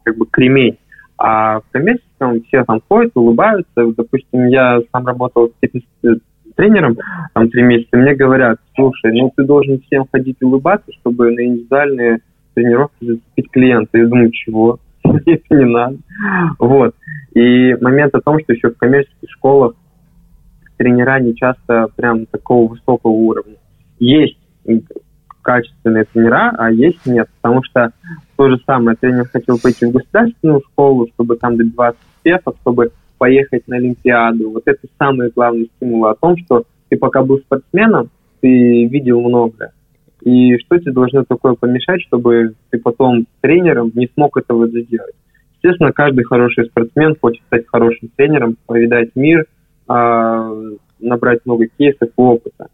[0.04, 0.78] как бы, кремень.
[1.18, 3.92] А в коммерческом все там ходят, улыбаются.
[3.96, 6.18] Допустим, я сам работал в
[6.56, 6.96] тренером,
[7.34, 12.20] там три месяца, мне говорят, слушай, ну ты должен всем ходить улыбаться, чтобы на индивидуальные
[12.56, 13.98] тренировки зацепить клиента.
[13.98, 14.78] Я думаю, чего?
[15.04, 15.98] Это не надо.
[16.58, 16.94] Вот.
[17.34, 19.74] И момент о том, что еще в коммерческих школах
[20.78, 23.56] тренера не часто прям такого высокого уровня.
[23.98, 24.38] Есть
[25.42, 27.28] качественные тренера, а есть нет.
[27.40, 27.92] Потому что
[28.36, 33.68] то же самое, тренер хотел пойти в государственную школу, чтобы там добиваться успехов, чтобы поехать
[33.68, 34.50] на Олимпиаду.
[34.50, 39.72] Вот это самый главный стимул о том, что ты пока был спортсменом, ты видел многое.
[40.26, 45.14] И что тебе должно такое помешать, чтобы ты потом тренером не смог этого сделать?
[45.62, 49.46] Естественно, каждый хороший спортсмен хочет стать хорошим тренером, повидать мир,
[49.86, 50.52] а,
[50.98, 52.66] набрать много кейсов и опыта.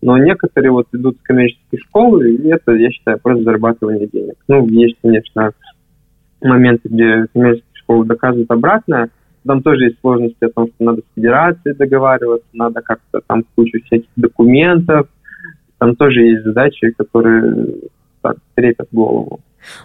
[0.00, 4.36] Но некоторые вот идут с коммерческой школы, и это, я считаю, просто зарабатывание денег.
[4.46, 5.50] Ну, есть, конечно,
[6.40, 9.10] моменты, где коммерческие школы доказывают обратное,
[9.44, 13.80] там тоже есть сложности о том, что надо с федерацией договариваться, надо как-то там кучу
[13.84, 15.08] всяких документов,
[15.80, 17.66] там тоже есть задачи, которые
[18.20, 19.40] так, трепят голову.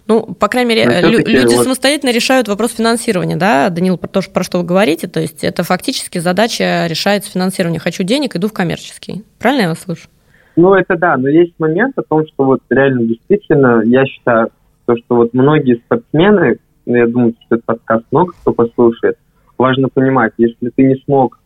[0.08, 1.64] Ну, по крайней мере, лю- люди вот...
[1.64, 5.64] самостоятельно решают вопрос финансирования, да, Данил, про то, про что вы говорите, то есть это
[5.64, 7.80] фактически задача решается финансирование.
[7.80, 9.24] Хочу денег, иду в коммерческий.
[9.40, 10.08] Правильно я вас слышу?
[10.58, 14.50] Ну, это да, но есть момент о том, что вот реально действительно, я считаю,
[14.86, 19.18] то, что вот многие спортсмены, ну, я думаю, что этот подкаст много кто послушает,
[19.58, 21.40] важно понимать, если ты не смог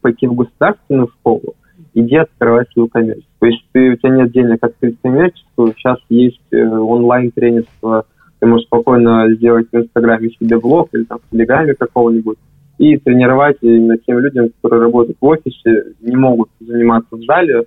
[0.00, 1.54] пойти в государственную школу,
[1.94, 3.34] иди открывай свою коммерческую.
[3.38, 8.06] То есть ты, у тебя нет денег открыть коммерческую, сейчас есть э, онлайн-тренерство,
[8.40, 12.38] ты можешь спокойно сделать в Инстаграме себе блог или там в Телеграме какого-нибудь
[12.78, 17.64] и тренировать именно тем людям, которые работают в офисе, не могут заниматься в зале,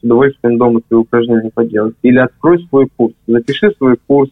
[0.00, 1.96] с удовольствием дома свои упражнения поделать.
[2.02, 4.30] Или открой свой курс, запиши свой курс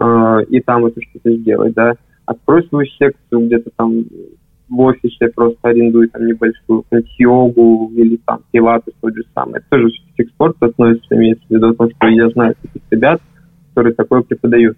[0.00, 1.94] э, и там это что-то сделать, да.
[2.24, 4.04] Открой свою секцию где-то там
[4.68, 6.84] в офисе просто арендует там небольшую
[7.18, 9.58] йогу или там пилаты тот же самый.
[9.58, 9.88] Это тоже
[10.18, 13.20] к спорту относится, имеется в виду том, что я знаю таких ребят,
[13.68, 14.76] которые такое преподают.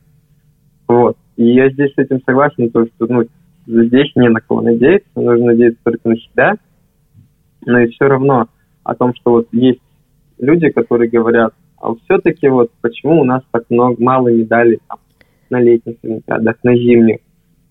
[0.87, 1.17] Вот.
[1.37, 3.25] И я здесь с этим согласен, то, что ну,
[3.67, 6.55] здесь не на кого надеяться, нужно надеяться только на себя.
[7.65, 8.49] Но и все равно
[8.85, 9.81] о том, что вот есть
[10.39, 14.99] люди, которые говорят, а все-таки вот почему у нас так много, мало медалей там,
[15.51, 17.19] на летних олимпиадах, на зимних.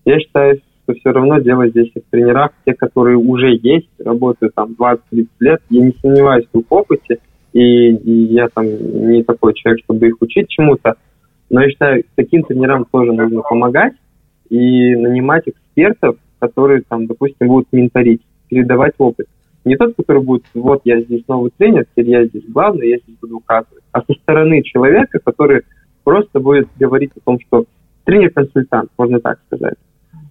[0.04, 4.74] Я считаю, что все равно дело здесь в тренерах, те, которые уже есть, работают там
[4.78, 5.60] 20-30 лет.
[5.68, 7.18] Я не сомневаюсь в их опыте,
[7.52, 10.94] и, и я там не такой человек, чтобы их учить чему-то.
[11.50, 13.94] Но я считаю, таким тренерам тоже нужно помогать
[14.48, 19.26] и нанимать экспертов, которые там, допустим, будут менторить, передавать опыт.
[19.64, 23.16] Не тот, который будет, вот я здесь новый тренер, теперь я здесь главный, я здесь
[23.20, 25.62] буду указывать, а со стороны человека, который
[26.04, 27.66] просто будет говорить о том, что
[28.04, 29.74] тренер-консультант, можно так сказать.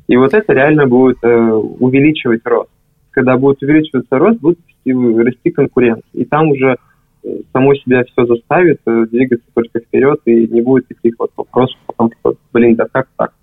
[0.08, 2.70] И вот это реально будет э, увеличивать рост.
[3.12, 6.04] Когда будет увеличиваться рост, будет расти конкуренция.
[6.14, 6.78] И там уже
[7.24, 11.78] э, само себя все заставит э, двигаться только вперед, и не будет таких вот вопросов
[11.88, 13.34] о том, что, блин, да как так?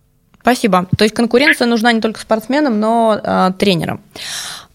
[0.40, 0.86] Спасибо.
[0.96, 4.00] То есть конкуренция нужна не только спортсменам, но э, тренерам.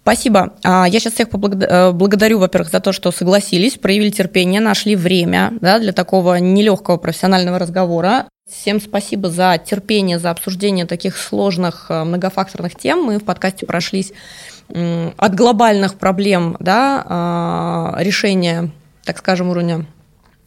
[0.02, 0.54] Спасибо.
[0.64, 5.54] А, я сейчас всех э, благодарю, во-первых, за то, что согласились, проявили терпение, нашли время
[5.62, 8.26] да, для такого нелегкого профессионального разговора.
[8.50, 13.04] Всем спасибо за терпение, за обсуждение таких сложных э, многофакторных тем.
[13.04, 14.12] Мы в подкасте прошлись
[14.72, 18.70] от глобальных проблем да, а, решения,
[19.04, 19.86] так скажем, уровня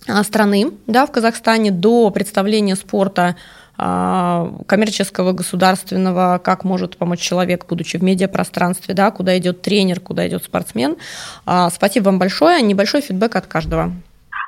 [0.07, 3.35] а, страны да, в Казахстане до представления спорта
[3.77, 10.29] а, коммерческого, государственного, как может помочь человек, будучи в медиапространстве, да, куда идет тренер, куда
[10.29, 10.97] идет спортсмен.
[11.71, 12.63] Спасибо вам большое.
[12.63, 13.93] Небольшой фидбэк от каждого.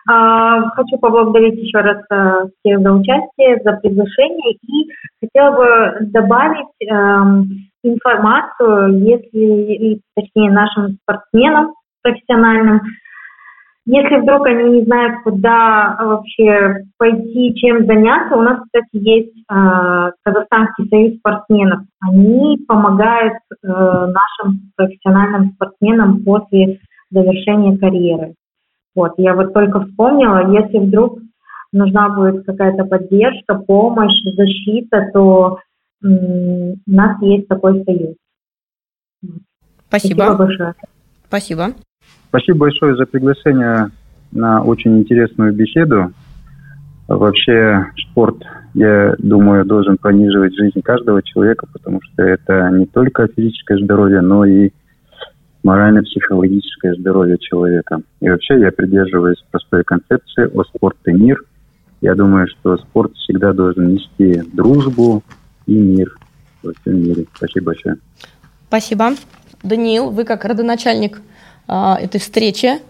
[0.06, 4.90] А, хочу поблагодарить еще раз э, всех за участие, за приглашение и
[5.20, 7.48] хотела бы добавить эм,
[7.82, 11.72] информацию, если, точнее, нашим спортсменам
[12.02, 12.82] профессиональным,
[13.86, 20.10] если вдруг они не знают, куда вообще пойти, чем заняться, у нас, кстати, есть э,
[20.22, 21.80] Казахстанский союз спортсменов.
[22.00, 26.78] Они помогают э, нашим профессиональным спортсменам после
[27.10, 28.34] завершения карьеры.
[28.94, 31.18] Вот, я вот только вспомнила, если вдруг
[31.72, 35.58] нужна будет какая-то поддержка, помощь, защита, то
[36.02, 38.14] у нас есть такой союз.
[39.88, 40.22] Спасибо.
[40.22, 40.74] Спасибо большое.
[41.28, 41.66] Спасибо.
[42.28, 43.90] Спасибо большое за приглашение
[44.32, 46.12] на очень интересную беседу.
[47.06, 48.36] Вообще спорт,
[48.74, 54.44] я думаю, должен пронизывать жизнь каждого человека, потому что это не только физическое здоровье, но
[54.44, 54.70] и
[55.64, 58.02] морально-психологическое здоровье человека.
[58.20, 61.42] И вообще я придерживаюсь простой концепции о спорт и мир.
[62.00, 65.22] Я думаю, что спорт всегда должен нести дружбу
[65.66, 66.16] и мир
[66.62, 67.24] во всем мире.
[67.34, 67.96] Спасибо большое.
[68.68, 69.12] Спасибо.
[69.62, 71.22] Даниил, вы как родоначальник
[71.66, 72.80] а, этой встречи.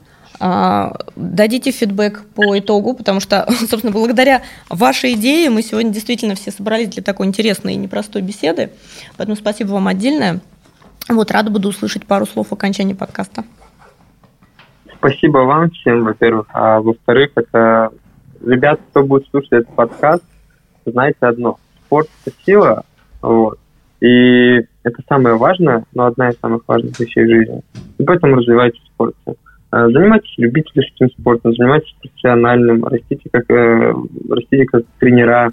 [0.41, 6.51] А, дадите фидбэк по итогу, потому что, собственно, благодаря вашей идее мы сегодня действительно все
[6.51, 8.71] собрались для такой интересной и непростой беседы.
[9.17, 10.41] Поэтому спасибо вам отдельное.
[11.09, 13.45] Вот, рада буду услышать пару слов в окончании подкаста.
[14.95, 16.47] Спасибо вам всем, во-первых.
[16.53, 17.91] А во-вторых, это
[18.45, 20.25] ребята, кто будет слушать этот подкаст,
[20.87, 21.59] знаете одно.
[21.87, 22.85] Спорт– это сила,
[23.21, 23.59] вот.
[24.01, 27.63] И это самое важное, но одна из самых важных вещей в жизни.
[27.99, 29.17] И поэтому развивайтесь в спорте.
[29.71, 33.95] А, занимайтесь любительским спортом, занимайтесь профессиональным, растите как, э,
[34.31, 35.51] растите как тренера,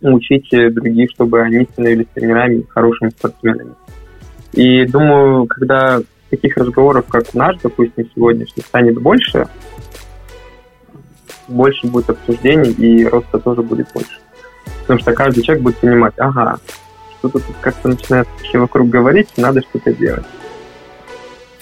[0.00, 3.74] учите других, чтобы они становились тренерами, хорошими спортсменами.
[4.52, 6.00] И думаю, когда
[6.30, 9.46] таких разговоров, как наш, допустим, сегодняшний, станет больше,
[11.48, 14.18] больше будет обсуждений, и роста тоже будет больше.
[14.82, 16.58] Потому что каждый человек будет понимать, ага,
[17.18, 20.26] что-то тут как-то начинает все вокруг говорить, надо что-то делать.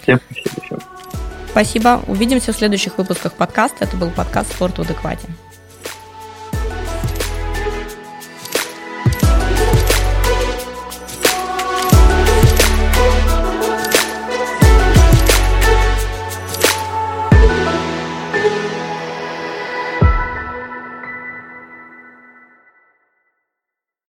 [0.03, 0.79] Всем спасибо еще.
[1.51, 2.01] Спасибо.
[2.07, 3.85] Увидимся в следующих выпусках подкаста.
[3.85, 5.27] Это был подкаст «Спорт в адеквате».